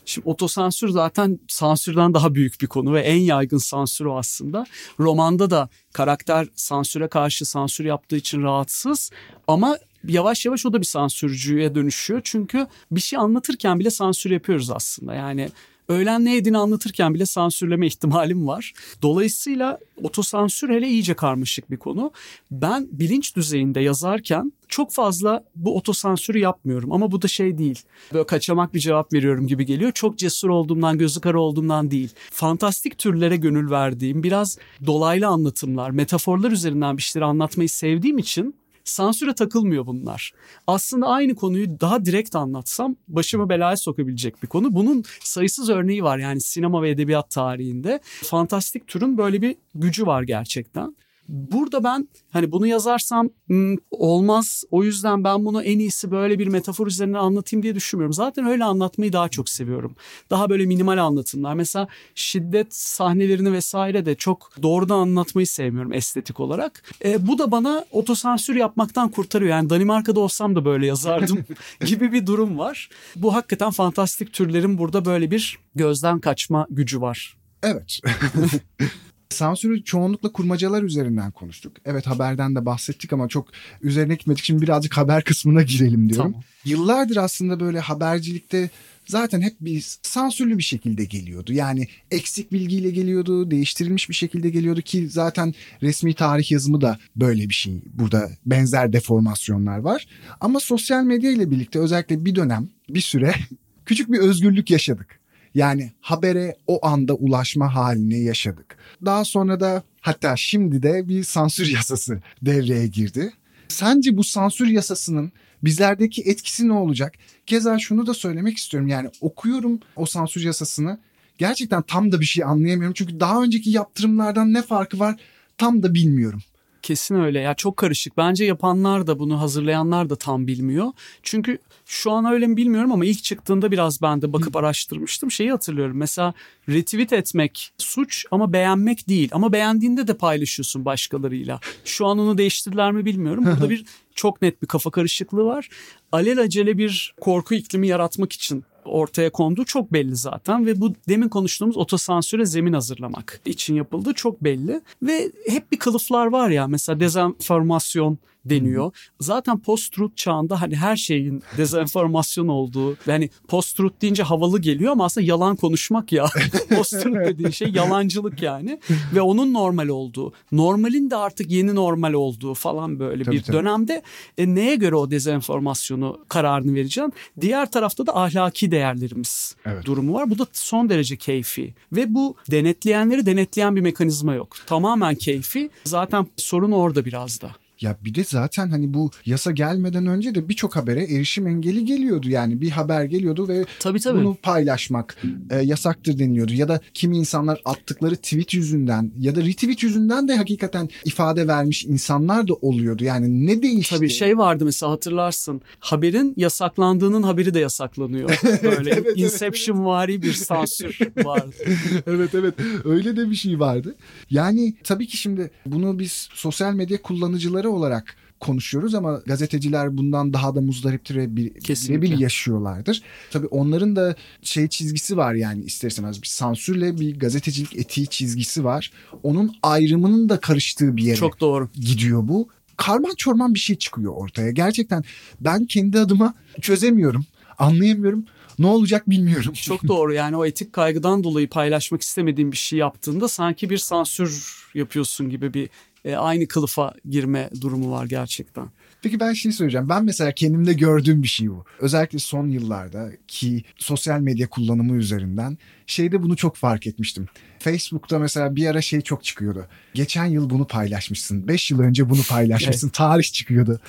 [0.06, 4.66] Şimdi otosansür zaten sansürden daha büyük bir konu ve en yaygın sansür o aslında.
[5.00, 9.12] Romanda da karakter sansüre karşı sansür yaptığı için rahatsız
[9.48, 9.78] ama
[10.08, 12.22] yavaş yavaş o da bir sansürcüye dönüşüyor.
[12.24, 15.14] Çünkü bir şey anlatırken bile sansür yapıyoruz aslında.
[15.14, 15.50] Yani
[15.90, 18.74] öğlen ne yediğini anlatırken bile sansürleme ihtimalim var.
[19.02, 22.12] Dolayısıyla otosansür hele iyice karmaşık bir konu.
[22.52, 27.82] Ben bilinç düzeyinde yazarken çok fazla bu otosansürü yapmıyorum ama bu da şey değil.
[28.14, 29.92] Böyle kaçamak bir cevap veriyorum gibi geliyor.
[29.92, 32.10] Çok cesur olduğumdan, gözü kara olduğumdan değil.
[32.32, 39.36] Fantastik türlere gönül verdiğim, biraz dolaylı anlatımlar, metaforlar üzerinden bir şeyleri anlatmayı sevdiğim için sansüre
[39.36, 40.34] takılmıyor bunlar.
[40.68, 44.76] Aslında aynı konuyu daha direkt anlatsam başımı belaya sokabilecek bir konu.
[44.76, 48.00] Bunun sayısız örneği var yani sinema ve edebiyat tarihinde.
[48.04, 50.96] Fantastik türün böyle bir gücü var gerçekten.
[51.28, 56.48] Burada ben hani bunu yazarsam hmm, olmaz o yüzden ben bunu en iyisi böyle bir
[56.48, 58.14] metafor üzerinden anlatayım diye düşünmüyorum.
[58.14, 59.96] Zaten öyle anlatmayı daha çok seviyorum.
[60.30, 61.54] Daha böyle minimal anlatımlar.
[61.54, 66.84] Mesela şiddet sahnelerini vesaire de çok doğrudan anlatmayı sevmiyorum estetik olarak.
[67.06, 69.52] E, bu da bana otosansür yapmaktan kurtarıyor.
[69.52, 71.46] Yani Danimarka'da olsam da böyle yazardım
[71.86, 72.90] gibi bir durum var.
[73.16, 77.38] Bu hakikaten fantastik türlerin burada böyle bir gözden kaçma gücü var.
[77.64, 78.00] Evet.
[79.30, 81.78] Sansürü çoğunlukla kurmacalar üzerinden konuştuk.
[81.86, 83.48] Evet haberden de bahsettik ama çok
[83.82, 84.44] üzerine gitmedik.
[84.44, 86.32] Şimdi birazcık haber kısmına girelim diyorum.
[86.32, 86.44] Tamam.
[86.66, 88.70] Yıllardır aslında böyle habercilikte
[89.08, 91.54] zaten hep bir sansürlü bir şekilde geliyordu.
[91.54, 97.50] Yani eksik bilgiyle geliyordu, değiştirilmiş bir şekilde geliyordu ki zaten resmi tarih yazımı da böyle
[97.50, 97.82] bir şey.
[97.94, 100.08] Burada benzer deformasyonlar var.
[100.42, 103.34] Ama sosyal medya ile birlikte özellikle bir dönem, bir süre
[103.86, 105.20] küçük bir özgürlük yaşadık.
[105.56, 108.78] Yani habere o anda ulaşma halini yaşadık.
[109.06, 113.34] Daha sonra da hatta şimdi de bir sansür yasası devreye girdi.
[113.68, 115.32] Sence bu sansür yasasının
[115.64, 117.14] bizlerdeki etkisi ne olacak?
[117.46, 118.88] Keza şunu da söylemek istiyorum.
[118.88, 121.00] Yani okuyorum o sansür yasasını.
[121.38, 122.94] Gerçekten tam da bir şey anlayamıyorum.
[122.94, 125.16] Çünkü daha önceki yaptırımlardan ne farkı var
[125.58, 126.42] tam da bilmiyorum.
[126.86, 128.18] Kesin öyle ya çok karışık.
[128.18, 130.88] Bence yapanlar da bunu hazırlayanlar da tam bilmiyor.
[131.24, 135.32] Çünkü şu an öyle mi bilmiyorum ama ilk çıktığında biraz ben de bakıp araştırmıştım.
[135.32, 136.34] Şeyi hatırlıyorum mesela
[136.70, 139.30] retweet etmek suç ama beğenmek değil.
[139.32, 141.60] Ama beğendiğinde de paylaşıyorsun başkalarıyla.
[141.86, 143.46] Şu an onu değiştirdiler mi bilmiyorum.
[143.46, 145.70] Burada bir çok net bir kafa karışıklığı var.
[146.12, 151.78] Alelacele bir korku iklimi yaratmak için ortaya konduğu çok belli zaten ve bu demin konuştuğumuz
[151.78, 158.18] otosansüre zemin hazırlamak için yapıldığı çok belli ve hep bir kılıflar var ya mesela dezenformasyon
[158.46, 158.92] deniyor.
[159.20, 165.28] Zaten post-truth çağında hani her şeyin dezenformasyon olduğu yani post-truth deyince havalı geliyor ama aslında
[165.28, 166.26] yalan konuşmak ya.
[166.70, 168.80] post-truth dediğin şey yalancılık yani
[169.16, 173.58] ve onun normal olduğu, normalin de artık yeni normal olduğu falan böyle Tabii, bir tabii.
[173.58, 174.02] dönemde
[174.38, 177.14] e, neye göre o dezenformasyonu kararını vereceksin?
[177.42, 179.86] Diğer tarafta da ahlaki değerlerimiz Evet.
[179.86, 180.30] durumu var.
[180.30, 184.56] Bu da son derece keyfi ve bu denetleyenleri denetleyen bir mekanizma yok.
[184.68, 185.70] Tamamen keyfi.
[185.84, 187.52] Zaten sorun orada biraz da.
[187.82, 192.30] Ya bir de zaten hani bu yasa gelmeden önce de birçok habere erişim engeli geliyordu.
[192.30, 194.20] Yani bir haber geliyordu ve Tabii tabii.
[194.20, 195.18] bunu paylaşmak
[195.50, 196.54] e, yasaktır deniliyordu.
[196.54, 201.86] Ya da kimi insanlar attıkları tweet yüzünden ya da retweet yüzünden de hakikaten ifade vermiş
[201.86, 203.04] insanlar da oluyordu.
[203.04, 203.96] Yani ne değişti?
[203.96, 205.62] Tabii şey vardı mesela hatırlarsın.
[205.80, 208.30] Haberin yasaklandığının haberi de yasaklanıyor.
[208.64, 211.56] Böyle evet, evet, Inception vari bir sansür vardı.
[212.08, 212.54] evet evet
[212.86, 213.96] öyle de bir şey vardı.
[214.30, 220.56] Yani tabii ki şimdi bunu biz sosyal medya kullanıcıları olarak konuşuyoruz ama gazeteciler bundan daha
[220.56, 223.02] da muzdariptir ve bir, birebir yaşıyorlardır.
[223.32, 228.64] Tabii onların da şey çizgisi var yani ister istemez bir sansürle bir gazetecilik etiği çizgisi
[228.64, 228.92] var.
[229.24, 231.70] Onun ayrımının da karıştığı bir yere Çok doğru.
[231.76, 232.50] gidiyor bu.
[232.78, 234.52] Karman çorman bir şey çıkıyor ortaya.
[234.52, 235.04] Gerçekten
[235.42, 237.26] ben kendi adıma çözemiyorum,
[237.58, 238.26] anlayamıyorum.
[238.60, 239.54] Ne olacak bilmiyorum.
[239.54, 244.64] Çok doğru yani o etik kaygıdan dolayı paylaşmak istemediğin bir şey yaptığında sanki bir sansür
[244.74, 245.70] yapıyorsun gibi bir
[246.06, 248.68] e, aynı kılıfa girme durumu var gerçekten.
[249.02, 249.90] Peki ben şey söyleyeceğim.
[249.90, 251.66] Ben mesela kendimde gördüğüm bir şey bu.
[251.80, 257.28] Özellikle son yıllarda ki sosyal medya kullanımı üzerinden şeyde bunu çok fark etmiştim.
[257.60, 259.68] Facebook'ta mesela bir ara şey çok çıkıyordu.
[259.94, 261.48] Geçen yıl bunu paylaşmışsın.
[261.48, 262.90] 5 yıl önce bunu paylaşmışsın.
[262.94, 263.80] Tarih çıkıyordu.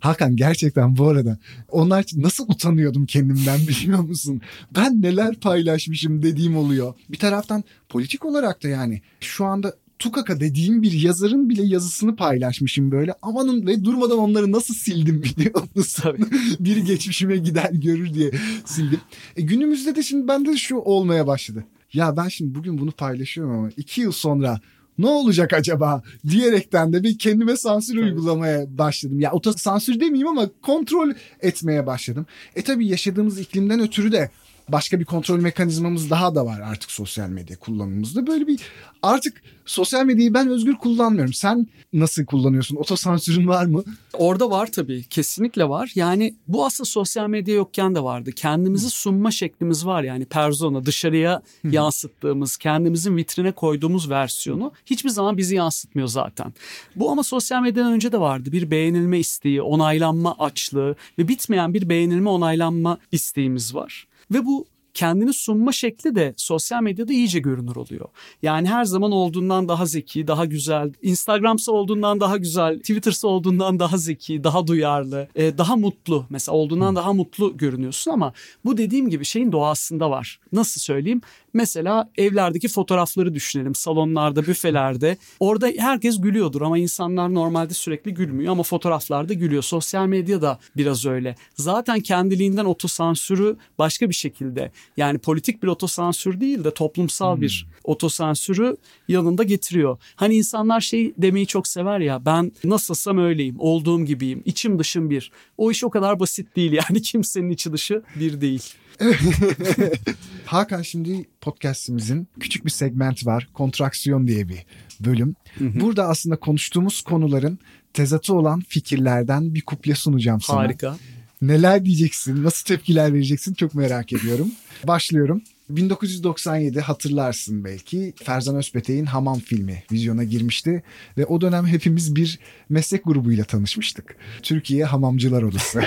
[0.00, 1.38] Hakan gerçekten bu arada
[1.68, 4.40] onlar nasıl utanıyordum kendimden biliyor musun?
[4.74, 6.94] Ben neler paylaşmışım dediğim oluyor.
[7.08, 12.90] Bir taraftan politik olarak da yani şu anda Tukaka dediğim bir yazarın bile yazısını paylaşmışım
[12.90, 13.14] böyle.
[13.22, 16.02] Amanın ve durmadan onları nasıl sildim biliyor musun?
[16.02, 16.22] Tabii.
[16.60, 18.30] Biri geçmişime gider görür diye
[18.64, 19.00] sildim.
[19.36, 21.64] E günümüzde de şimdi bende de şu olmaya başladı.
[21.92, 24.60] Ya ben şimdi bugün bunu paylaşıyorum ama iki yıl sonra
[24.98, 29.20] ne olacak acaba diyerekten de bir kendime sansür uygulamaya başladım.
[29.20, 32.26] Ya oto sansür demeyeyim ama kontrol etmeye başladım.
[32.54, 34.30] E tabii yaşadığımız iklimden ötürü de
[34.68, 38.26] başka bir kontrol mekanizmamız daha da var artık sosyal medya kullanımımızda.
[38.26, 38.60] Böyle bir
[39.02, 41.32] artık sosyal medyayı ben özgür kullanmıyorum.
[41.32, 42.76] Sen nasıl kullanıyorsun?
[42.76, 43.84] Otosansürün var mı?
[44.12, 45.92] Orada var tabii kesinlikle var.
[45.94, 48.32] Yani bu aslında sosyal medya yokken de vardı.
[48.32, 55.54] Kendimizi sunma şeklimiz var yani persona dışarıya yansıttığımız, kendimizin vitrine koyduğumuz versiyonu hiçbir zaman bizi
[55.54, 56.54] yansıtmıyor zaten.
[56.96, 58.52] Bu ama sosyal medyadan önce de vardı.
[58.52, 64.06] Bir beğenilme isteği, onaylanma açlığı ve bitmeyen bir beğenilme onaylanma isteğimiz var.
[64.30, 68.08] Ve bu kendini sunma şekli de sosyal medyada iyice görünür oluyor.
[68.42, 73.96] Yani her zaman olduğundan daha zeki, daha güzel, Instagram'sa olduğundan daha güzel, Twitter'sa olduğundan daha
[73.96, 76.26] zeki, daha duyarlı, e, daha mutlu.
[76.30, 78.32] Mesela olduğundan daha mutlu görünüyorsun ama
[78.64, 80.40] bu dediğim gibi şeyin doğasında var.
[80.52, 81.20] Nasıl söyleyeyim?
[81.56, 83.74] Mesela evlerdeki fotoğrafları düşünelim.
[83.74, 85.16] Salonlarda, büfelerde.
[85.40, 89.62] Orada herkes gülüyordur ama insanlar normalde sürekli gülmüyor ama fotoğraflarda gülüyor.
[89.62, 91.36] Sosyal medya da biraz öyle.
[91.54, 98.76] Zaten kendiliğinden otosansürü başka bir şekilde yani politik bir otosansür değil de toplumsal bir otosansürü
[99.08, 99.98] yanında getiriyor.
[100.16, 105.32] Hani insanlar şey demeyi çok sever ya ben nasılsam öyleyim, olduğum gibiyim, içim dışım bir.
[105.58, 108.62] O iş o kadar basit değil yani kimsenin içi dışı bir değil.
[110.46, 113.48] Hakan şimdi podcastimizin küçük bir segmenti var.
[113.54, 114.66] Kontraksiyon diye bir
[115.00, 115.34] bölüm.
[115.60, 117.58] Burada aslında konuştuğumuz konuların
[117.92, 120.58] tezatı olan fikirlerden bir kuple sunacağım sana.
[120.58, 120.96] Harika.
[121.42, 122.44] Neler diyeceksin?
[122.44, 123.54] Nasıl tepkiler vereceksin?
[123.54, 124.50] Çok merak ediyorum.
[124.84, 125.42] Başlıyorum.
[125.68, 130.82] 1997 hatırlarsın belki Ferzan Özpetek'in Hamam filmi vizyona girmişti
[131.18, 134.16] ve o dönem hepimiz bir meslek grubuyla tanışmıştık.
[134.42, 135.80] Türkiye Hamamcılar Odası.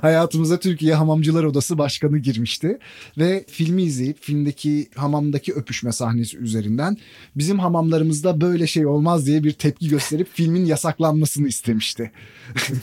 [0.00, 2.78] Hayatımıza Türkiye Hamamcılar Odası başkanı girmişti
[3.18, 6.96] ve filmi izleyip filmdeki hamamdaki öpüşme sahnesi üzerinden
[7.36, 12.12] bizim hamamlarımızda böyle şey olmaz diye bir tepki gösterip filmin yasaklanmasını istemişti.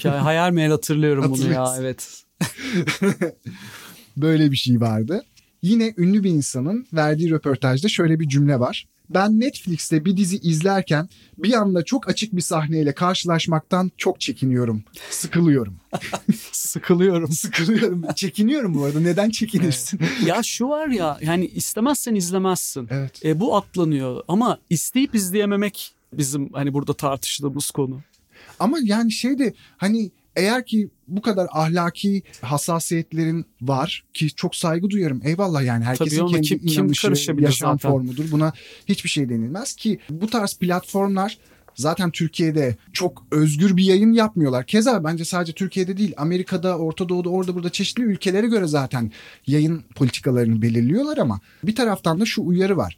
[0.04, 2.24] Hayal meyal hatırlıyorum bunu ya evet.
[4.18, 5.24] Böyle bir şey vardı.
[5.62, 8.88] Yine ünlü bir insanın verdiği röportajda şöyle bir cümle var.
[9.10, 14.84] Ben Netflix'te bir dizi izlerken bir anda çok açık bir sahneyle karşılaşmaktan çok çekiniyorum.
[15.10, 15.76] Sıkılıyorum.
[16.52, 17.32] Sıkılıyorum.
[17.32, 18.04] Sıkılıyorum.
[18.16, 19.00] Çekiniyorum bu arada.
[19.00, 20.00] Neden çekinirsin?
[20.26, 22.88] ya şu var ya yani istemezsen izlemezsin.
[22.92, 23.26] Evet.
[23.26, 28.02] E, bu atlanıyor ama isteyip izleyememek bizim hani burada tartıştığımız konu.
[28.60, 34.90] Ama yani şey de hani eğer ki bu kadar ahlaki hassasiyetlerin var ki çok saygı
[34.90, 35.22] duyarım.
[35.24, 37.92] Eyvallah yani herkesin Tabii kendi kim- kim inanışı, karışabilir yaşam zaten?
[37.92, 38.32] formudur.
[38.32, 38.54] Buna
[38.88, 41.38] hiçbir şey denilmez ki bu tarz platformlar
[41.76, 44.66] zaten Türkiye'de çok özgür bir yayın yapmıyorlar.
[44.66, 49.12] Keza bence sadece Türkiye'de değil Amerika'da, Orta Doğu'da, orada burada çeşitli ülkelere göre zaten
[49.48, 52.98] yayın politikalarını belirliyorlar ama bir taraftan da şu uyarı var.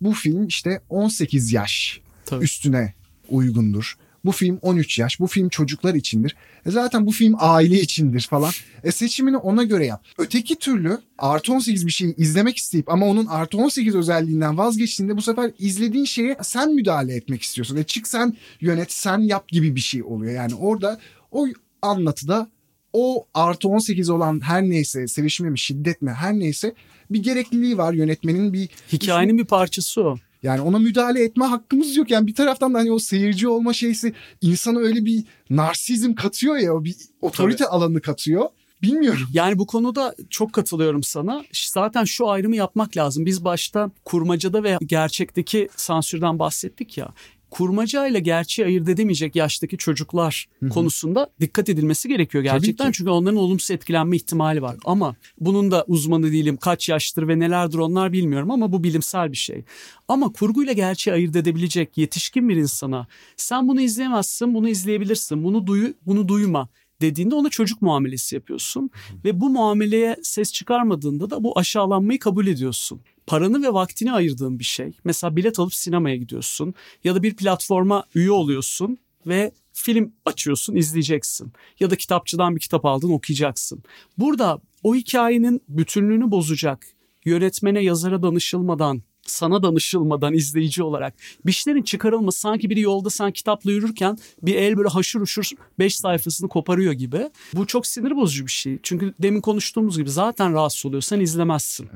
[0.00, 2.44] Bu film işte 18 yaş Tabii.
[2.44, 2.94] üstüne
[3.28, 3.96] uygundur.
[4.24, 5.20] Bu film 13 yaş.
[5.20, 6.36] Bu film çocuklar içindir.
[6.66, 8.52] E zaten bu film aile içindir falan.
[8.84, 10.04] E seçimini ona göre yap.
[10.18, 15.22] Öteki türlü artı 18 bir şeyi izlemek isteyip ama onun artı 18 özelliğinden vazgeçtiğinde bu
[15.22, 17.76] sefer izlediğin şeye sen müdahale etmek istiyorsun.
[17.76, 20.32] E çık sen yönet sen yap gibi bir şey oluyor.
[20.32, 20.98] Yani orada
[21.30, 21.46] o
[21.82, 22.50] anlatıda
[22.92, 26.74] o artı 18 olan her neyse sevişme mi şiddet mi her neyse
[27.10, 30.16] bir gerekliliği var yönetmenin bir Hikayenin bir parçası o.
[30.42, 32.10] yani ona müdahale etme hakkımız yok.
[32.10, 36.74] Yani bir taraftan da hani o seyirci olma şeysi insana öyle bir narsizm katıyor ya
[36.74, 38.48] o bir otorite alanı katıyor.
[38.82, 39.28] Bilmiyorum.
[39.32, 41.44] Yani bu konuda çok katılıyorum sana.
[41.52, 43.26] Zaten şu ayrımı yapmak lazım.
[43.26, 47.10] Biz başta kurmacada ve gerçekteki sansürden bahsettik ya.
[47.52, 52.92] Kurmaca ile gerçeği ayırt edemeyecek yaştaki çocuklar konusunda dikkat edilmesi gerekiyor gerçekten.
[52.92, 54.76] Çünkü onların olumsuz etkilenme ihtimali var.
[54.84, 56.56] Ama bunun da uzmanı değilim.
[56.56, 59.64] Kaç yaştır ve nelerdir onlar bilmiyorum ama bu bilimsel bir şey.
[60.08, 65.94] Ama kurguyla gerçeği ayırt edebilecek yetişkin bir insana sen bunu izleyemezsin, bunu izleyebilirsin, bunu duyu,
[66.06, 66.68] bunu duyma
[67.02, 68.90] dediğinde ona çocuk muamelesi yapıyorsun
[69.24, 73.00] ve bu muameleye ses çıkarmadığında da bu aşağılanmayı kabul ediyorsun.
[73.26, 74.92] Paranı ve vaktini ayırdığın bir şey.
[75.04, 81.52] Mesela bilet alıp sinemaya gidiyorsun ya da bir platforma üye oluyorsun ve film açıyorsun, izleyeceksin.
[81.80, 83.82] Ya da kitapçıdan bir kitap aldın, okuyacaksın.
[84.18, 86.86] Burada o hikayenin bütünlüğünü bozacak,
[87.24, 91.14] yönetmene, yazara danışılmadan, sana danışılmadan izleyici olarak
[91.46, 95.96] bir şeylerin çıkarılması sanki biri yolda sen kitapla yürürken bir el böyle haşır uşur 5
[95.96, 97.30] sayfasını koparıyor gibi.
[97.54, 98.78] Bu çok sinir bozucu bir şey.
[98.82, 101.88] Çünkü demin konuştuğumuz gibi zaten rahatsız oluyorsan izlemezsin.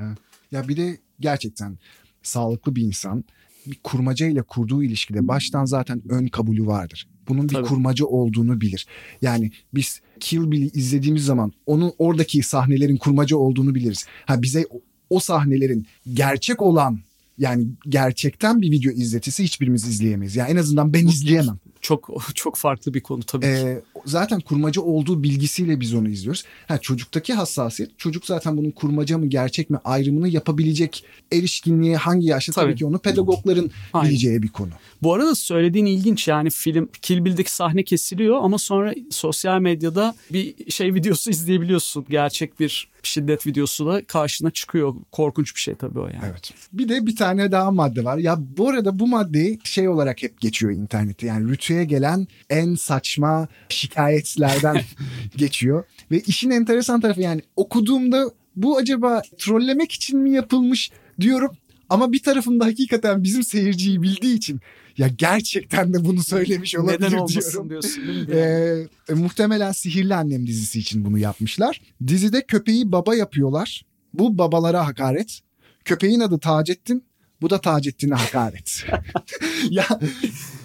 [0.53, 1.79] Ya bir de gerçekten
[2.23, 3.25] sağlıklı bir insan
[3.67, 7.09] bir kurmaca ile kurduğu ilişkide baştan zaten ön kabulü vardır.
[7.29, 7.67] Bunun bir Tabii.
[7.69, 8.87] kurmaca olduğunu bilir.
[9.23, 14.07] Yani biz Kill Bill'i izlediğimiz zaman onun oradaki sahnelerin kurmaca olduğunu biliriz.
[14.27, 16.99] Ha bize o- o sahnelerin gerçek olan
[17.39, 20.37] yani gerçekten bir video izletisi hiçbirimiz izleyemeyiz.
[20.37, 21.59] Yani en azından ben izleyemem.
[21.87, 23.53] Çok çok farklı bir konu tabii ki.
[23.53, 26.45] Ee, zaten kurmaca olduğu bilgisiyle biz onu izliyoruz.
[26.69, 32.53] Ha, çocuktaki hassasiyet çocuk zaten bunun kurmaca mı gerçek mi ayrımını yapabilecek erişkinliğe hangi yaşta
[32.53, 32.79] tabii, Tabii.
[32.79, 34.11] ki onu pedagogların Aynen.
[34.11, 34.71] bileceği bir konu.
[35.03, 40.71] Bu arada söylediğin ilginç yani film Kill Bill'deki sahne kesiliyor ama sonra sosyal medyada bir
[40.71, 42.07] şey videosu izleyebiliyorsun.
[42.09, 44.95] Gerçek bir şiddet videosu da karşına çıkıyor.
[45.13, 46.25] Korkunç bir şey tabii o yani.
[46.31, 46.53] Evet.
[46.73, 48.19] Bir de bir tane daha madde var.
[48.19, 51.27] Ya bu arada bu maddeyi şey olarak hep geçiyor internette.
[51.27, 54.81] Yani rütüye gelen en saçma şikayetlerden
[55.37, 55.85] geçiyor.
[56.11, 61.51] Ve işin enteresan tarafı yani okuduğumda bu acaba trollemek için mi yapılmış diyorum.
[61.89, 64.61] Ama bir tarafında hakikaten bizim seyirciyi bildiği için
[64.99, 67.71] ya gerçekten de bunu söylemiş olabilir Neden olmasın diyorum.
[67.71, 68.35] diyorsun değil mi?
[68.35, 71.81] Ee, e, muhtemelen Sihirli Annem dizisi için bunu yapmışlar.
[72.07, 73.85] Dizide köpeği baba yapıyorlar.
[74.15, 75.41] Bu babalara hakaret.
[75.85, 77.05] Köpeğin adı Taceddin.
[77.47, 78.85] Bu da Taceddin'e hakaret.
[79.71, 79.85] ya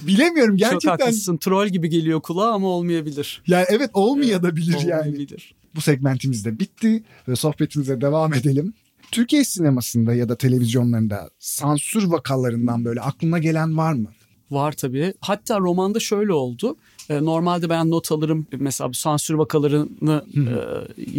[0.02, 0.90] bilemiyorum Çok gerçekten.
[0.90, 1.38] haklısın.
[1.38, 3.44] Troll gibi geliyor kulağa ama olmayabilir.
[3.48, 5.00] Yani evet olmayabilir yani.
[5.00, 5.56] Olmayabilir.
[5.76, 8.74] Bu segmentimiz de bitti ve sohbetimize devam edelim.
[9.12, 14.10] Türkiye sinemasında ya da televizyonlarında sansür vakalarından böyle aklına gelen var mı?
[14.52, 15.14] Var tabii.
[15.20, 16.78] Hatta romanda şöyle oldu.
[17.12, 20.54] Ee, Normalde ben not alırım mesela bu sansür vakalarını e,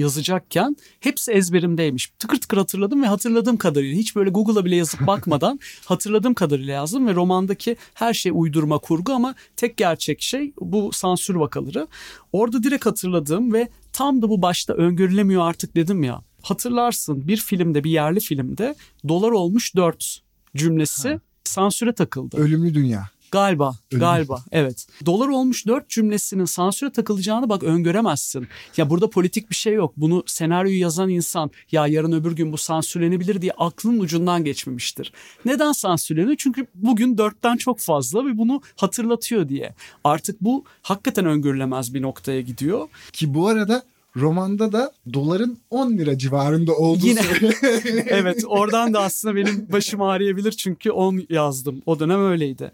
[0.00, 2.07] yazacakken hepsi ezberimdeymiş.
[2.18, 7.07] Tıkır tıkır hatırladım ve hatırladığım kadarıyla hiç böyle Google'a bile yazıp bakmadan hatırladığım kadarıyla yazdım
[7.07, 11.88] ve romandaki her şey uydurma kurgu ama tek gerçek şey bu sansür vakaları.
[12.33, 16.22] Orada direkt hatırladığım ve tam da bu başta öngörülemiyor artık dedim ya.
[16.42, 18.74] Hatırlarsın bir filmde bir yerli filmde
[19.09, 20.22] dolar olmuş 4
[20.57, 22.37] cümlesi sansüre takıldı.
[22.37, 23.05] Ölümlü Dünya.
[23.33, 24.45] Galiba, Öyle galiba.
[24.53, 24.87] Evet.
[25.07, 28.49] Dolar olmuş dört cümlesinin sansüre takılacağını bak öngöremezsin.
[28.77, 29.92] Ya burada politik bir şey yok.
[29.97, 35.12] Bunu senaryoyu yazan insan ya yarın öbür gün bu sansürlenebilir diye aklının ucundan geçmemiştir.
[35.45, 36.37] Neden sansürleniyor?
[36.37, 39.75] Çünkü bugün dörtten çok fazla ve bunu hatırlatıyor diye.
[40.05, 42.88] Artık bu hakikaten öngörülemez bir noktaya gidiyor.
[43.12, 43.83] Ki bu arada
[44.16, 47.20] romanda da doların 10 lira civarında olduğu Yine.
[48.07, 51.83] evet oradan da aslında benim başım ağrıyabilir çünkü 10 yazdım.
[51.87, 52.72] O dönem öyleydi.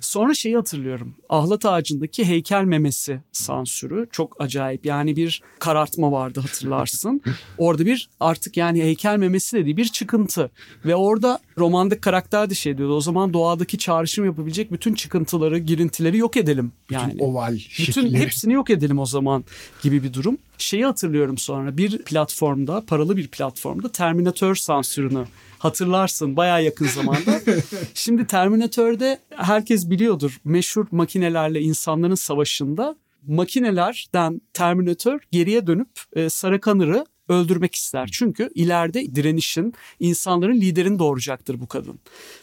[0.00, 1.14] Sonra şeyi hatırlıyorum.
[1.28, 4.86] Ahlat ağacındaki heykel memesi sansürü çok acayip.
[4.86, 7.20] Yani bir karartma vardı hatırlarsın.
[7.58, 10.50] Orada bir artık yani heykel memesi dediği bir çıkıntı.
[10.84, 12.94] Ve orada romandaki karakter de şey diyordu.
[12.94, 16.72] O zaman doğadaki çağrışım yapabilecek bütün çıkıntıları, girintileri yok edelim.
[16.90, 17.14] Yani.
[17.18, 18.22] Oval Bütün şekilleri.
[18.22, 19.44] hepsini yok edelim o zaman
[19.82, 20.38] gibi bir durum.
[20.58, 25.24] Şeyi hatırlıyorum sonra bir platformda paralı bir platformda Terminator sansürünü
[25.58, 27.40] hatırlarsın bayağı yakın zamanda.
[27.94, 37.06] Şimdi Terminator'de herkes biliyordur meşhur makinelerle insanların savaşında makinelerden Terminator geriye dönüp e, Sarah Connor'ı
[37.28, 38.08] öldürmek ister.
[38.12, 42.00] Çünkü ileride direnişin, insanların liderini doğuracaktır bu kadın.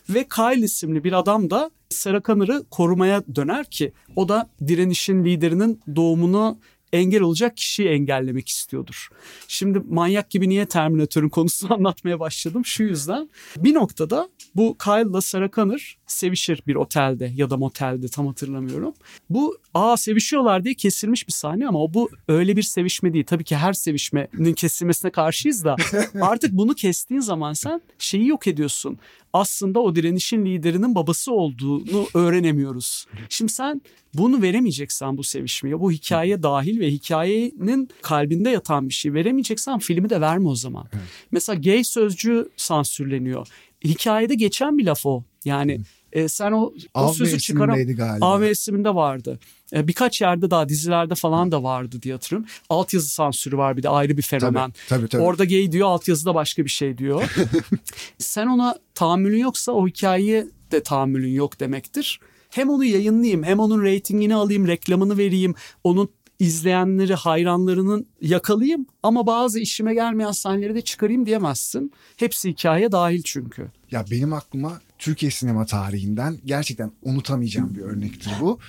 [0.10, 5.82] Ve Kyle isimli bir adam da Sarah Connor'ı korumaya döner ki o da direnişin liderinin
[5.96, 6.58] doğumunu
[6.96, 9.10] engel olacak kişiyi engellemek istiyordur.
[9.48, 12.66] Şimdi manyak gibi niye Terminator'ın konusunu anlatmaya başladım?
[12.66, 18.28] Şu yüzden bir noktada bu Kyle'la Sarah Connor sevişir bir otelde ya da motelde tam
[18.28, 18.94] hatırlamıyorum.
[19.30, 23.26] Bu aa sevişiyorlar diye kesilmiş bir sahne ama o bu öyle bir sevişme değil.
[23.26, 25.76] Tabii ki her sevişmenin kesilmesine karşıyız da
[26.22, 29.00] artık bunu kestiğin zaman sen şeyi yok ediyorsun.
[29.34, 33.06] Aslında o direnişin liderinin babası olduğunu öğrenemiyoruz.
[33.30, 33.82] Şimdi sen
[34.14, 40.10] bunu veremeyeceksen bu sevişmeyi, bu hikaye dahil ve hikayenin kalbinde yatan bir şey veremeyeceksen filmi
[40.10, 40.88] de verme o zaman.
[40.94, 41.04] Evet.
[41.32, 43.48] Mesela gay sözcüğü sansürleniyor.
[43.84, 45.24] Hikayede geçen bir laf o.
[45.46, 45.82] Yani
[46.12, 47.78] e, sen o, o sözü çıkaram.
[48.22, 49.40] AVS'iminde vardı.
[49.74, 52.50] E, birkaç yerde daha dizilerde falan da vardı diye hatırlıyorum.
[52.70, 54.72] Altyazı sansürü var bir de ayrı bir fenomen.
[54.72, 55.22] Tabii, tabii, tabii.
[55.22, 57.36] Orada gay diyor altyazıda başka bir şey diyor.
[58.18, 62.20] sen ona tahammülün yoksa o hikayeyi de tahammülün yok demektir.
[62.50, 66.10] Hem onu yayınlayayım hem onun reytingini alayım reklamını vereyim onun
[66.40, 71.92] izleyenleri, hayranlarının yakalayayım ama bazı işime gelmeyen sahneleri de çıkarayım diyemezsin.
[72.18, 73.72] Hepsi hikaye dahil çünkü.
[73.92, 78.60] Ya benim aklıma Türkiye sinema tarihinden gerçekten unutamayacağım bir örnektir bu.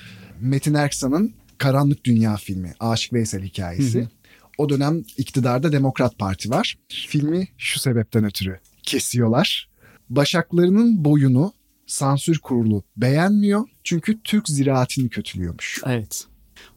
[0.40, 3.98] Metin Erksan'ın Karanlık Dünya filmi, Aşık Veysel hikayesi.
[3.98, 4.08] Hı hı.
[4.58, 6.78] O dönem iktidarda Demokrat Parti var.
[6.88, 9.68] Filmi şu sebepten ötürü kesiyorlar.
[10.10, 11.52] Başaklarının boyunu
[11.86, 13.68] sansür kurulu beğenmiyor.
[13.84, 15.80] Çünkü Türk ziraatini kötülüyormuş.
[15.86, 16.26] Evet.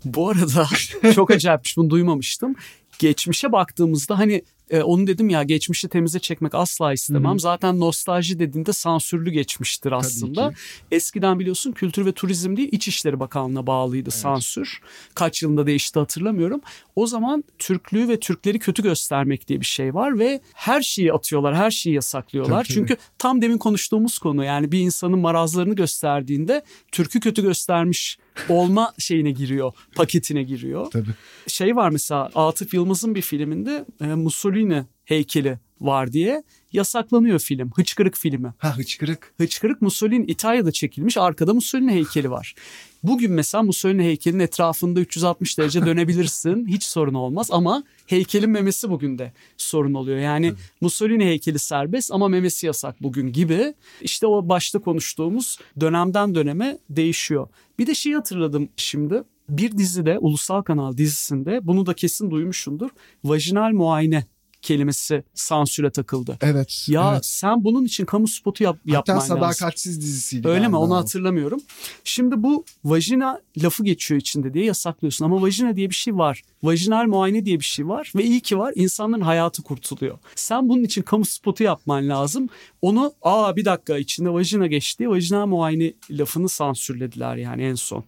[0.05, 0.67] Bu arada
[1.15, 2.55] çok acayipmiş bunu duymamıştım.
[2.99, 7.31] Geçmişe baktığımızda hani e, onu dedim ya geçmişi temize çekmek asla istemem.
[7.31, 7.39] Hı-hı.
[7.39, 10.53] Zaten nostalji dediğinde sansürlü geçmiştir aslında.
[10.91, 14.19] Eskiden biliyorsun Kültür ve Turizm değil İçişleri Bakanlığı'na bağlıydı evet.
[14.19, 14.81] sansür.
[15.15, 16.61] Kaç yılında değişti hatırlamıyorum.
[16.95, 21.55] O zaman Türklüğü ve Türkleri kötü göstermek diye bir şey var ve her şeyi atıyorlar,
[21.55, 22.63] her şeyi yasaklıyorlar.
[22.63, 28.17] Tabii, Çünkü tam demin konuştuğumuz konu yani bir insanın marazlarını gösterdiğinde Türk'ü kötü göstermiş
[28.49, 30.91] olma şeyine giriyor, paketine giriyor.
[30.91, 31.09] Tabii.
[31.47, 34.58] Şey var mesela Atıf Yılmaz'ın bir filminde e, Mussolini
[35.05, 36.43] heykeli var diye
[36.73, 37.71] yasaklanıyor film.
[37.75, 38.53] Hıçkırık filmi.
[38.57, 39.33] Ha hıçkırık.
[39.37, 41.17] Hıçkırık Mussolini İtalya'da çekilmiş.
[41.17, 42.55] Arkada Mussolini heykeli var.
[43.03, 46.67] Bugün mesela Mussolini heykelinin etrafında 360 derece dönebilirsin.
[46.67, 50.17] Hiç sorun olmaz ama heykelin memesi bugün de sorun oluyor.
[50.17, 50.59] Yani Tabii.
[50.81, 53.73] Mussolini heykeli serbest ama memesi yasak bugün gibi.
[54.01, 57.47] İşte o başta konuştuğumuz dönemden döneme değişiyor.
[57.79, 59.23] Bir de şey hatırladım şimdi.
[59.49, 62.89] Bir dizide, ulusal kanal dizisinde bunu da kesin duymuşsundur.
[63.23, 64.25] Vajinal muayene
[64.61, 66.37] kelimesi sansüre takıldı.
[66.41, 66.85] Evet.
[66.89, 67.25] Ya evet.
[67.25, 69.37] sen bunun için kamu spotu yap, Hatta yapman lazım.
[69.39, 70.47] Hatta Sadakatsiz dizisiydi.
[70.47, 70.75] Öyle mi?
[70.75, 71.59] Onu hatırlamıyorum.
[72.03, 76.41] Şimdi bu vajina lafı geçiyor içinde diye yasaklıyorsun ama vajina diye bir şey var.
[76.63, 78.73] Vajinal muayene diye bir şey var ve iyi ki var.
[78.75, 80.17] İnsanların hayatı kurtuluyor.
[80.35, 82.49] Sen bunun için kamu spotu yapman lazım.
[82.81, 85.09] Onu aa bir dakika içinde vajina geçti.
[85.09, 88.03] Vajinal muayene lafını sansürlediler yani en son.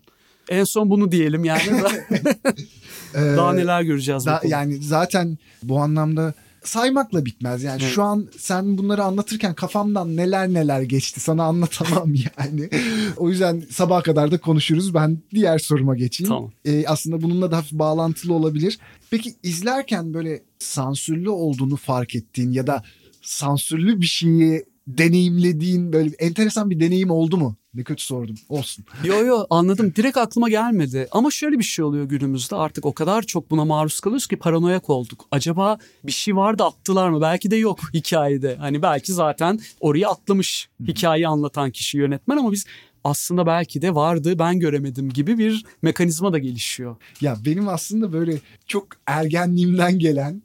[0.50, 1.62] En son bunu diyelim yani.
[3.14, 4.26] Daha neler göreceğiz.
[4.26, 6.34] Da, yani zaten bu anlamda
[6.64, 7.64] saymakla bitmez.
[7.64, 7.94] Yani evet.
[7.94, 12.70] şu an sen bunları anlatırken kafamdan neler neler geçti sana anlatamam yani.
[13.18, 14.94] o yüzden sabaha kadar da konuşuruz.
[14.94, 16.30] Ben diğer soruma geçeyim.
[16.30, 16.52] Tamam.
[16.66, 18.80] Ee, aslında bununla da hafif bağlantılı olabilir.
[19.10, 22.84] Peki izlerken böyle sansürlü olduğunu fark ettiğin ya da
[23.22, 24.64] sansürlü bir şeyi
[24.98, 27.56] deneyimlediğin böyle enteresan bir deneyim oldu mu?
[27.74, 28.36] Ne kötü sordum.
[28.50, 28.86] Olsun.
[29.04, 29.94] Yo yo anladım.
[29.96, 31.08] Direkt aklıma gelmedi.
[31.12, 32.56] Ama şöyle bir şey oluyor günümüzde.
[32.56, 35.26] Artık o kadar çok buna maruz kalıyoruz ki paranoyak olduk.
[35.32, 37.22] Acaba bir şey var da attılar mı?
[37.22, 38.56] Belki de yok hikayede.
[38.56, 42.66] Hani belki zaten oraya atlamış hikayeyi anlatan kişi yönetmen ama biz
[43.04, 46.96] aslında belki de vardı ben göremedim gibi bir mekanizma da gelişiyor.
[47.22, 48.38] Ya benim aslında böyle
[48.68, 50.42] çok ergenliğimden gelen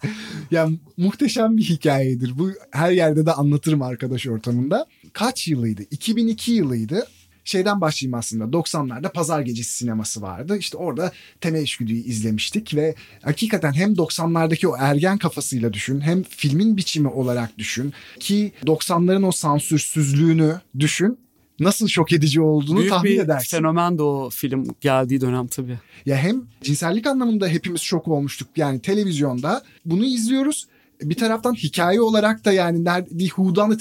[0.50, 2.38] ya muhteşem bir hikayedir.
[2.38, 4.86] Bu her yerde de anlatırım arkadaş ortamında.
[5.12, 5.82] Kaç yılıydı?
[5.90, 7.06] 2002 yılıydı
[7.48, 8.44] şeyden başlayayım aslında.
[8.44, 10.56] 90'larda pazar gecesi sineması vardı.
[10.58, 16.76] İşte orada temel işgüdüyü izlemiştik ve hakikaten hem 90'lardaki o ergen kafasıyla düşün hem filmin
[16.76, 21.18] biçimi olarak düşün ki 90'ların o sansürsüzlüğünü düşün
[21.60, 23.56] nasıl şok edici olduğunu Büyük tahmin bir edersin.
[23.56, 25.78] fenomen de o film geldiği dönem tabii.
[26.06, 28.48] Ya hem cinsellik anlamında hepimiz şok olmuştuk.
[28.56, 30.66] Yani televizyonda bunu izliyoruz.
[31.02, 33.28] Bir taraftan hikaye olarak da yani bir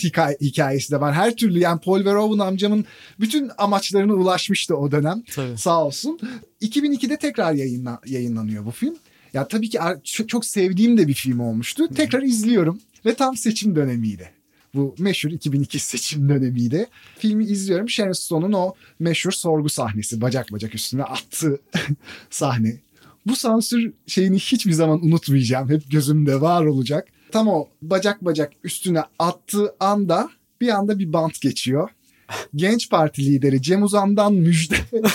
[0.04, 1.14] hikaye, hikayesi de var.
[1.14, 2.86] Her türlü yani Paul Verhoeven amcamın
[3.20, 5.24] bütün amaçlarına ulaşmıştı o dönem.
[5.36, 5.58] Tabii.
[5.58, 6.20] Sağ olsun.
[6.62, 8.96] 2002'de tekrar yayınla, yayınlanıyor bu film.
[9.34, 9.80] Ya tabii ki
[10.28, 11.88] çok sevdiğim de bir film olmuştu.
[11.96, 14.32] Tekrar izliyorum ve tam seçim dönemiydi.
[14.78, 16.88] Bu meşhur 2002 seçim dönemiydi.
[17.20, 17.90] Filmi izliyorum.
[17.90, 20.22] Sharon Stone'un o meşhur sorgu sahnesi.
[20.22, 21.62] Bacak bacak üstüne attığı
[22.30, 22.78] sahne.
[23.26, 25.70] Bu sansür şeyini hiçbir zaman unutmayacağım.
[25.70, 27.08] Hep gözümde var olacak.
[27.32, 30.30] Tam o bacak bacak üstüne attığı anda
[30.62, 31.90] bir anda bir bant geçiyor.
[32.56, 34.76] Genç Parti lideri Cem Uzan'dan müjde.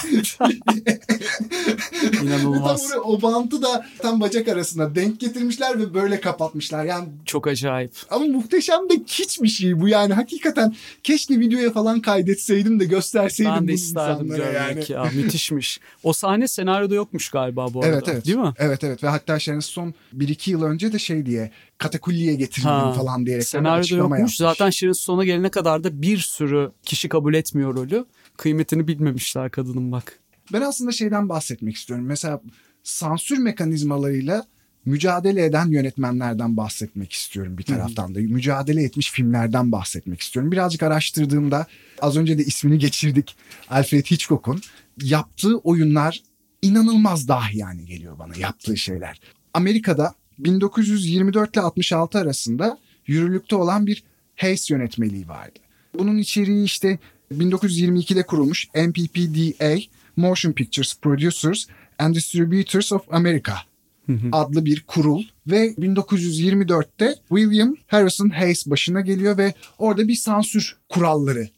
[2.27, 2.89] İnanılmaz.
[2.91, 6.85] tam o bantı da tam bacak arasına denk getirmişler ve böyle kapatmışlar.
[6.85, 7.93] Yani Çok acayip.
[8.11, 10.15] ama muhteşem de hiçbir şey bu yani.
[10.15, 15.05] Hakikaten keşke videoya falan kaydetseydim de gösterseydim Ben de isterdim görmek ya.
[15.15, 15.81] Müthişmiş.
[16.03, 17.93] O sahne senaryoda yokmuş galiba bu arada.
[17.93, 18.27] Evet evet.
[18.27, 18.53] Değil mi?
[18.59, 22.93] Evet evet ve hatta Sharon Stone 1-2 yıl önce de şey diye katakulliye getirildim Ha,
[22.93, 24.19] falan diyerek Senaryoda yokmuş.
[24.19, 24.37] yapmış.
[24.37, 28.05] Zaten Sharon Stone'a gelene kadar da bir sürü kişi kabul etmiyor rolü.
[28.37, 30.19] Kıymetini bilmemişler kadının bak.
[30.53, 32.07] Ben aslında şeyden bahsetmek istiyorum.
[32.07, 32.41] Mesela
[32.83, 34.47] sansür mekanizmalarıyla
[34.85, 38.21] mücadele eden yönetmenlerden bahsetmek istiyorum bir taraftan da.
[38.21, 40.53] Mücadele etmiş filmlerden bahsetmek istiyorum.
[40.53, 41.67] Birazcık araştırdığımda
[42.01, 43.37] az önce de ismini geçirdik.
[43.71, 44.61] Alfred Hitchcock'un
[45.03, 46.23] yaptığı oyunlar
[46.63, 49.21] inanılmaz dahi yani geliyor bana yaptığı şeyler.
[49.55, 54.05] Amerika'da 1924 ile 66 arasında yürürlükte olan bir
[54.37, 55.59] Hayes yönetmeliği vardı.
[55.99, 56.99] Bunun içeriği işte
[57.33, 59.79] 1922'de kurulmuş MPPDA
[60.17, 61.67] Motion Pictures Producers
[61.99, 63.55] and Distributors of America
[64.33, 71.49] adlı bir kurul ve 1924'te William Harrison Hayes başına geliyor ve orada bir sansür kuralları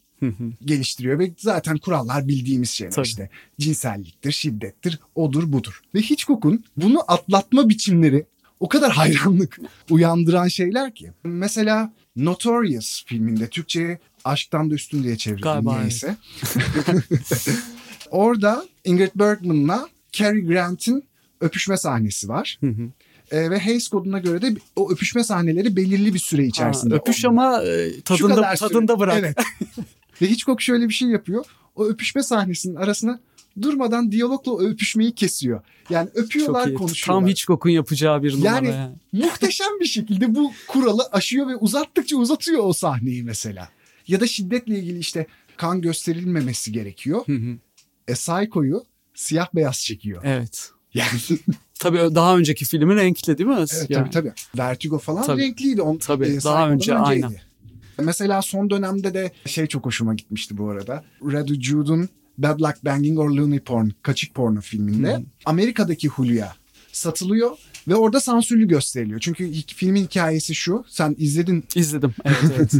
[0.65, 3.07] geliştiriyor ve zaten kurallar bildiğimiz şeyler Tabii.
[3.07, 3.29] işte
[3.59, 5.81] cinselliktir, şiddettir, odur budur.
[5.95, 8.25] Ve Hitchcock'un bunu atlatma biçimleri
[8.59, 11.11] o kadar hayranlık uyandıran şeyler ki.
[11.23, 16.15] Mesela Notorious filminde Türkçe'ye Aşktan da Üstün diye çevrildi Galiba, niyeyse.
[18.11, 21.03] Orada Ingrid Bergman'la Cary Grant'in
[21.41, 22.59] öpüşme sahnesi var.
[23.31, 26.93] Ee, ve Hays koduna göre de o öpüşme sahneleri belirli bir süre içerisinde.
[26.93, 27.47] Ha, öpüş olmalı.
[27.57, 29.17] ama e, tadında, tadında bırak.
[29.19, 29.37] Evet.
[30.21, 31.45] Ve Hitchcock şöyle bir şey yapıyor.
[31.75, 33.19] O öpüşme sahnesinin arasına
[33.61, 35.61] durmadan diyalogla öpüşmeyi kesiyor.
[35.89, 36.75] Yani Çok öpüyorlar, iyi.
[36.75, 37.21] konuşuyorlar.
[37.21, 38.55] Tam Hitchcock'un yapacağı bir numara.
[38.55, 38.95] Yani- Yani,
[39.25, 43.69] Muhteşem bir şekilde bu kuralı aşıyor ve uzattıkça uzatıyor o sahneyi mesela.
[44.07, 45.25] Ya da şiddetle ilgili işte
[45.57, 47.21] kan gösterilmemesi gerekiyor.
[47.25, 47.57] Hı hı.
[48.07, 48.83] E Psycho'yu
[49.13, 50.21] siyah beyaz çekiyor.
[50.25, 50.69] evet.
[50.93, 51.09] Yani
[51.79, 53.55] Tabii daha önceki filmi renkli değil mi?
[53.57, 54.03] evet, Yani.
[54.03, 54.33] tabii tabii.
[54.57, 55.41] Vertigo falan Tabii.
[55.41, 55.81] renkliydi.
[55.81, 57.25] On, Tabii, daha Psycho'dan önce, önceydi.
[57.25, 57.39] aynen.
[57.99, 61.03] Mesela son dönemde de şey çok hoşuma gitmişti bu arada.
[61.31, 66.55] Red Jude'un Bad Luck Banging or Looney Porn, Kaçık Porno filminde Amerika'daki Hulya
[66.91, 69.19] satılıyor ve orada sansürlü gösteriliyor.
[69.19, 70.85] Çünkü filmin hikayesi şu.
[70.87, 72.13] Sen izledin İzledim.
[72.25, 72.71] Evet evet.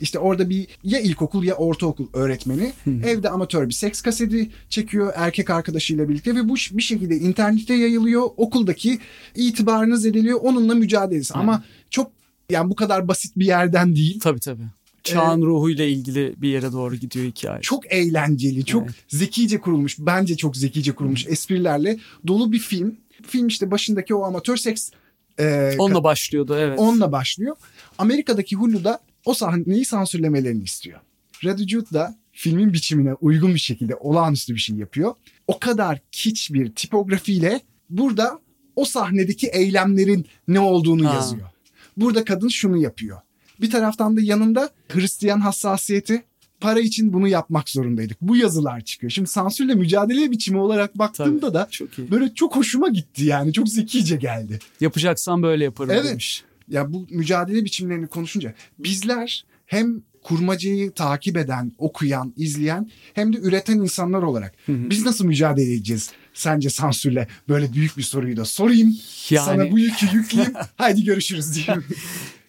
[0.00, 2.72] işte orada bir ya ilkokul ya ortaokul öğretmeni
[3.04, 8.22] evde amatör bir seks kaseti çekiyor erkek arkadaşıyla birlikte ve bu bir şekilde internette yayılıyor.
[8.36, 8.98] Okuldaki
[9.34, 10.38] itibarını zedeliyor.
[10.42, 11.34] Onunla mücadelesi.
[11.34, 12.10] Ama çok
[12.50, 14.20] yani bu kadar basit bir yerden değil.
[14.20, 14.62] tabii tabii.
[15.04, 17.60] Çağın ruhuyla ilgili bir yere doğru gidiyor hikaye.
[17.60, 18.94] Çok eğlenceli, çok Evet.
[19.08, 19.96] zekice kurulmuş.
[19.98, 22.96] Bence çok zekice kurulmuş esprilerle dolu bir film.
[23.26, 24.90] Film işte başındaki o amatör seks
[25.38, 26.78] e, Onunla başlıyordu evet.
[26.78, 27.56] onunla başlıyor.
[27.98, 31.00] Amerika'daki Hulu'da o sahneyi sansürlemelerini istiyor.
[31.44, 35.14] Red Jude da filmin biçimine uygun bir şekilde olağanüstü bir şey yapıyor.
[35.46, 37.60] O kadar kiç bir tipografiyle
[37.90, 38.40] burada
[38.76, 41.14] o sahnedeki eylemlerin ne olduğunu Ha.
[41.14, 41.48] yazıyor.
[41.96, 43.18] Burada kadın şunu yapıyor.
[43.60, 46.22] Bir taraftan da yanında Hristiyan hassasiyeti
[46.60, 48.16] para için bunu yapmak zorundaydık.
[48.20, 49.10] Bu yazılar çıkıyor.
[49.10, 52.10] Şimdi sansürle mücadele biçimi olarak baktığımda Tabii, da çok iyi.
[52.10, 53.52] böyle çok hoşuma gitti yani.
[53.52, 54.58] Çok zekice geldi.
[54.80, 56.04] Yapacaksan böyle yaparım Evet.
[56.04, 56.44] demiş.
[56.68, 63.76] Ya bu mücadele biçimlerini konuşunca bizler hem kurmacayı takip eden, okuyan, izleyen hem de üreten
[63.78, 67.28] insanlar olarak biz nasıl mücadele edeceğiz sence sansürle?
[67.48, 68.96] Böyle büyük bir soruyu da sorayım.
[69.30, 70.54] Yani- Sana bu yükü yükleyeyim.
[70.76, 71.84] Haydi görüşürüz diyeyim.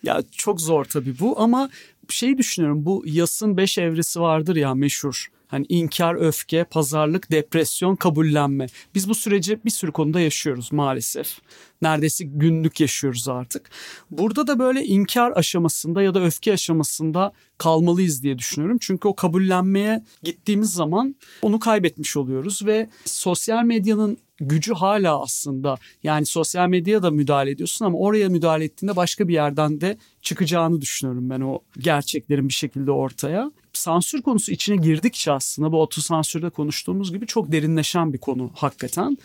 [0.03, 1.69] Ya çok zor tabii bu ama
[2.11, 5.27] şey düşünüyorum bu yasın beş evresi vardır ya meşhur.
[5.51, 8.67] Hani inkar, öfke, pazarlık, depresyon, kabullenme.
[8.95, 11.37] Biz bu süreci bir sürü konuda yaşıyoruz maalesef.
[11.81, 13.69] Neredeyse günlük yaşıyoruz artık.
[14.11, 18.77] Burada da böyle inkar aşamasında ya da öfke aşamasında kalmalıyız diye düşünüyorum.
[18.81, 26.25] Çünkü o kabullenmeye gittiğimiz zaman onu kaybetmiş oluyoruz ve sosyal medyanın gücü hala aslında yani
[26.25, 31.29] sosyal medyaya da müdahale ediyorsun ama oraya müdahale ettiğinde başka bir yerden de çıkacağını düşünüyorum
[31.29, 33.51] ben o gerçeklerin bir şekilde ortaya.
[33.81, 39.17] Sansür konusu içine girdikçe aslında bu otosansürde konuştuğumuz gibi çok derinleşen bir konu hakikaten.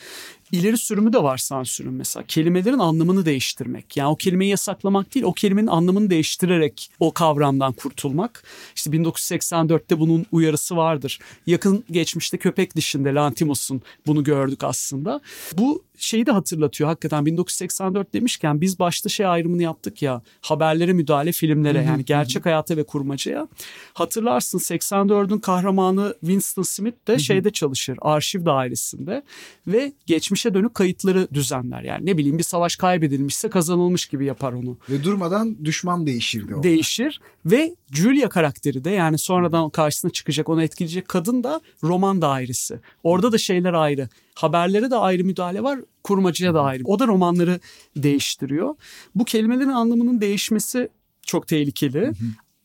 [0.53, 2.27] İleri sürümü de var sansürün mesela.
[2.27, 3.97] Kelimelerin anlamını değiştirmek.
[3.97, 8.43] Yani o kelimeyi yasaklamak değil, o kelimenin anlamını değiştirerek o kavramdan kurtulmak.
[8.77, 11.19] İşte 1984'te bunun uyarısı vardır.
[11.47, 15.21] Yakın geçmişte köpek dişinde Lantimos'un bunu gördük aslında.
[15.53, 21.33] Bu şeyi de hatırlatıyor hakikaten 1984 demişken biz başta şey ayrımını yaptık ya haberlere müdahale
[21.33, 23.49] filmlere yani gerçek hayata ve kurmacaya.
[23.93, 29.23] Hatırlarsın 84'ün kahramanı Winston Smith de şeyde çalışır arşiv dairesinde
[29.67, 31.83] ve geçmişe geçmişe dönük kayıtları düzenler.
[31.83, 34.79] Yani ne bileyim bir savaş kaybedilmişse kazanılmış gibi yapar onu.
[34.91, 36.63] Ve durmadan düşman değişirdi o.
[36.63, 42.81] Değişir ve Julia karakteri de yani sonradan karşısına çıkacak onu etkileyecek kadın da roman dairesi.
[43.03, 44.09] Orada da şeyler ayrı.
[44.35, 46.83] Haberlere de ayrı müdahale var, kurmacıya da ayrı.
[46.85, 47.61] O da romanları
[47.97, 48.75] değiştiriyor.
[49.15, 50.89] Bu kelimelerin anlamının değişmesi
[51.23, 52.13] çok tehlikeli.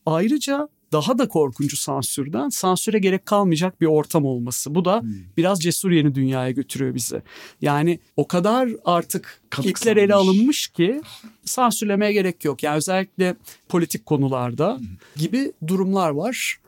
[0.06, 4.76] Ayrıca daha da korkuncu sansürden sansüre gerek kalmayacak bir ortam olması.
[4.76, 5.04] Bu da
[5.38, 7.22] biraz cesur yeni dünyaya götürüyor bizi.
[7.62, 11.02] Yani o kadar artık ilkler ele alınmış ki
[11.46, 12.64] sansürlemeye gerek yok.
[12.64, 13.36] Yani özellikle
[13.70, 14.80] politik konularda
[15.16, 16.60] gibi durumlar var.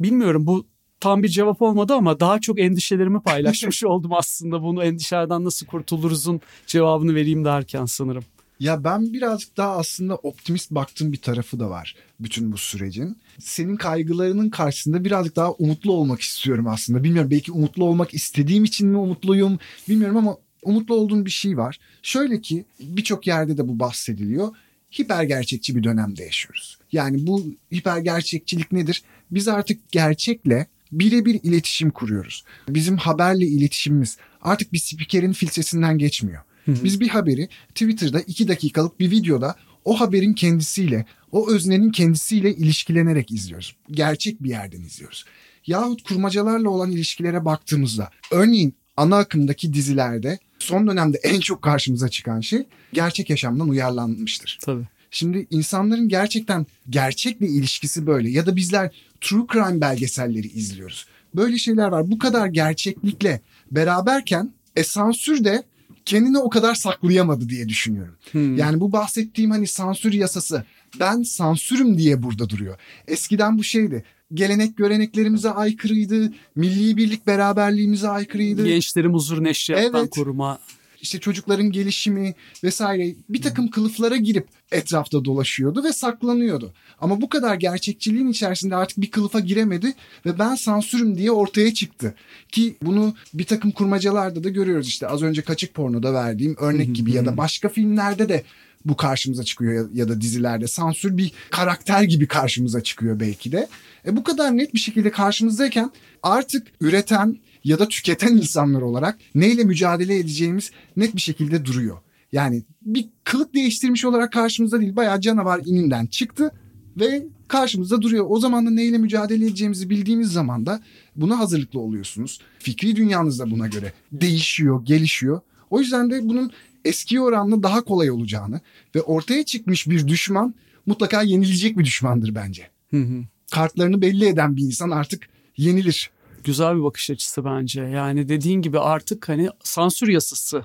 [0.00, 0.66] Bilmiyorum bu
[1.00, 4.62] tam bir cevap olmadı ama daha çok endişelerimi paylaşmış oldum aslında.
[4.62, 8.24] Bunu endişelerden nasıl kurtuluruzun cevabını vereyim derken sanırım.
[8.60, 13.16] Ya ben birazcık daha aslında optimist baktığım bir tarafı da var bütün bu sürecin.
[13.38, 17.04] Senin kaygılarının karşısında birazcık daha umutlu olmak istiyorum aslında.
[17.04, 19.58] Bilmiyorum belki umutlu olmak istediğim için mi umutluyum
[19.88, 21.78] bilmiyorum ama umutlu olduğum bir şey var.
[22.02, 24.56] Şöyle ki birçok yerde de bu bahsediliyor.
[24.98, 26.78] Hiper gerçekçi bir dönemde yaşıyoruz.
[26.92, 29.02] Yani bu hiper gerçekçilik nedir?
[29.30, 32.44] Biz artık gerçekle birebir iletişim kuruyoruz.
[32.68, 36.42] Bizim haberle iletişimimiz artık bir spikerin filtresinden geçmiyor.
[36.66, 43.30] Biz bir haberi Twitter'da iki dakikalık bir videoda o haberin kendisiyle, o öznenin kendisiyle ilişkilenerek
[43.30, 43.76] izliyoruz.
[43.90, 45.24] Gerçek bir yerden izliyoruz.
[45.66, 52.40] Yahut kurmacalarla olan ilişkilere baktığımızda, örneğin ana akımdaki dizilerde son dönemde en çok karşımıza çıkan
[52.40, 54.58] şey gerçek yaşamdan uyarlanmıştır.
[54.62, 54.84] Tabii.
[55.10, 58.90] Şimdi insanların gerçekten gerçekle ilişkisi böyle ya da bizler
[59.20, 61.06] true crime belgeselleri izliyoruz.
[61.34, 62.10] Böyle şeyler var.
[62.10, 63.40] Bu kadar gerçeklikle
[63.70, 65.62] beraberken e, sansür de
[66.06, 68.14] kendini o kadar saklayamadı diye düşünüyorum.
[68.32, 68.56] Hmm.
[68.56, 70.64] Yani bu bahsettiğim hani sansür yasası
[71.00, 72.78] ben sansürüm diye burada duruyor.
[73.08, 74.04] Eskiden bu şeydi.
[74.34, 76.32] Gelenek göreneklerimize aykırıydı.
[76.56, 80.10] Milli birlik beraberliğimize aykırıydı Gençlerin huzur neşriyattan Evet.
[80.10, 80.58] koruma.
[81.02, 82.34] İşte çocukların gelişimi
[82.64, 86.72] vesaire bir takım kılıflara girip etrafta dolaşıyordu ve saklanıyordu.
[87.00, 89.94] Ama bu kadar gerçekçiliğin içerisinde artık bir kılıfa giremedi
[90.26, 92.14] ve ben sansürüm diye ortaya çıktı.
[92.52, 97.12] Ki bunu bir takım kurmacalarda da görüyoruz işte az önce Kaçık Porno'da verdiğim örnek gibi
[97.12, 98.44] ya da başka filmlerde de
[98.84, 103.68] bu karşımıza çıkıyor ya, da dizilerde sansür bir karakter gibi karşımıza çıkıyor belki de.
[104.06, 105.90] E bu kadar net bir şekilde karşımızdayken
[106.22, 111.98] artık üreten ya da tüketen insanlar olarak neyle mücadele edeceğimiz net bir şekilde duruyor.
[112.32, 116.52] Yani bir kılık değiştirmiş olarak karşımızda değil bayağı canavar ininden çıktı
[116.96, 118.26] ve karşımızda duruyor.
[118.28, 120.82] O zaman da neyle mücadele edeceğimizi bildiğimiz zaman da
[121.16, 122.40] buna hazırlıklı oluyorsunuz.
[122.58, 125.40] Fikri dünyanız da buna göre değişiyor, gelişiyor.
[125.70, 126.52] O yüzden de bunun
[126.84, 128.60] eski oranla daha kolay olacağını
[128.94, 130.54] ve ortaya çıkmış bir düşman
[130.86, 132.68] mutlaka yenilecek bir düşmandır bence.
[132.90, 133.24] Hı hı.
[133.52, 136.10] Kartlarını belli eden bir insan artık yenilir.
[136.44, 137.82] Güzel bir bakış açısı bence.
[137.82, 140.64] Yani dediğin gibi artık hani sansür yasası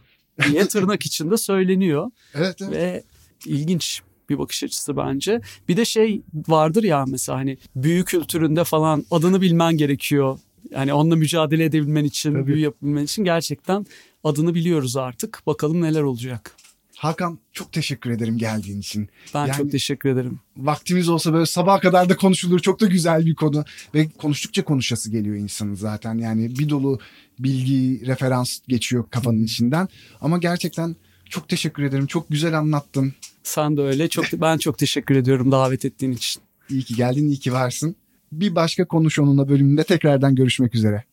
[0.49, 2.71] diye tırnak içinde söyleniyor Evet, evet.
[2.71, 3.03] ve
[3.45, 5.41] ilginç bir bakış açısı bence.
[5.67, 10.39] Bir de şey vardır ya mesela hani büyü kültüründe falan adını bilmen gerekiyor.
[10.71, 12.47] Yani onunla mücadele edebilmen için, Tabii.
[12.47, 13.85] büyü yapabilmen için gerçekten
[14.23, 15.41] adını biliyoruz artık.
[15.47, 16.55] Bakalım neler olacak.
[16.97, 19.09] Hakan çok teşekkür ederim geldiğin için.
[19.33, 20.39] Ben Yani- çok teşekkür ederim.
[20.57, 22.59] Vaktimiz olsa böyle sabaha kadar da konuşulur.
[22.59, 23.65] Çok da güzel bir konu.
[23.93, 26.17] Ve konuştukça konuşası geliyor insanın zaten.
[26.17, 26.99] Yani bir dolu
[27.39, 29.87] bilgi, referans geçiyor kafanın içinden.
[30.21, 30.95] Ama gerçekten
[31.29, 32.07] çok teşekkür ederim.
[32.07, 33.13] Çok güzel anlattın.
[33.43, 34.07] Sen de öyle.
[34.09, 36.43] Çok ben çok teşekkür ediyorum davet ettiğin için.
[36.69, 37.95] İyi ki geldin, iyi ki varsın.
[38.31, 41.03] Bir başka Konuş Onunla bölümünde tekrardan görüşmek üzere.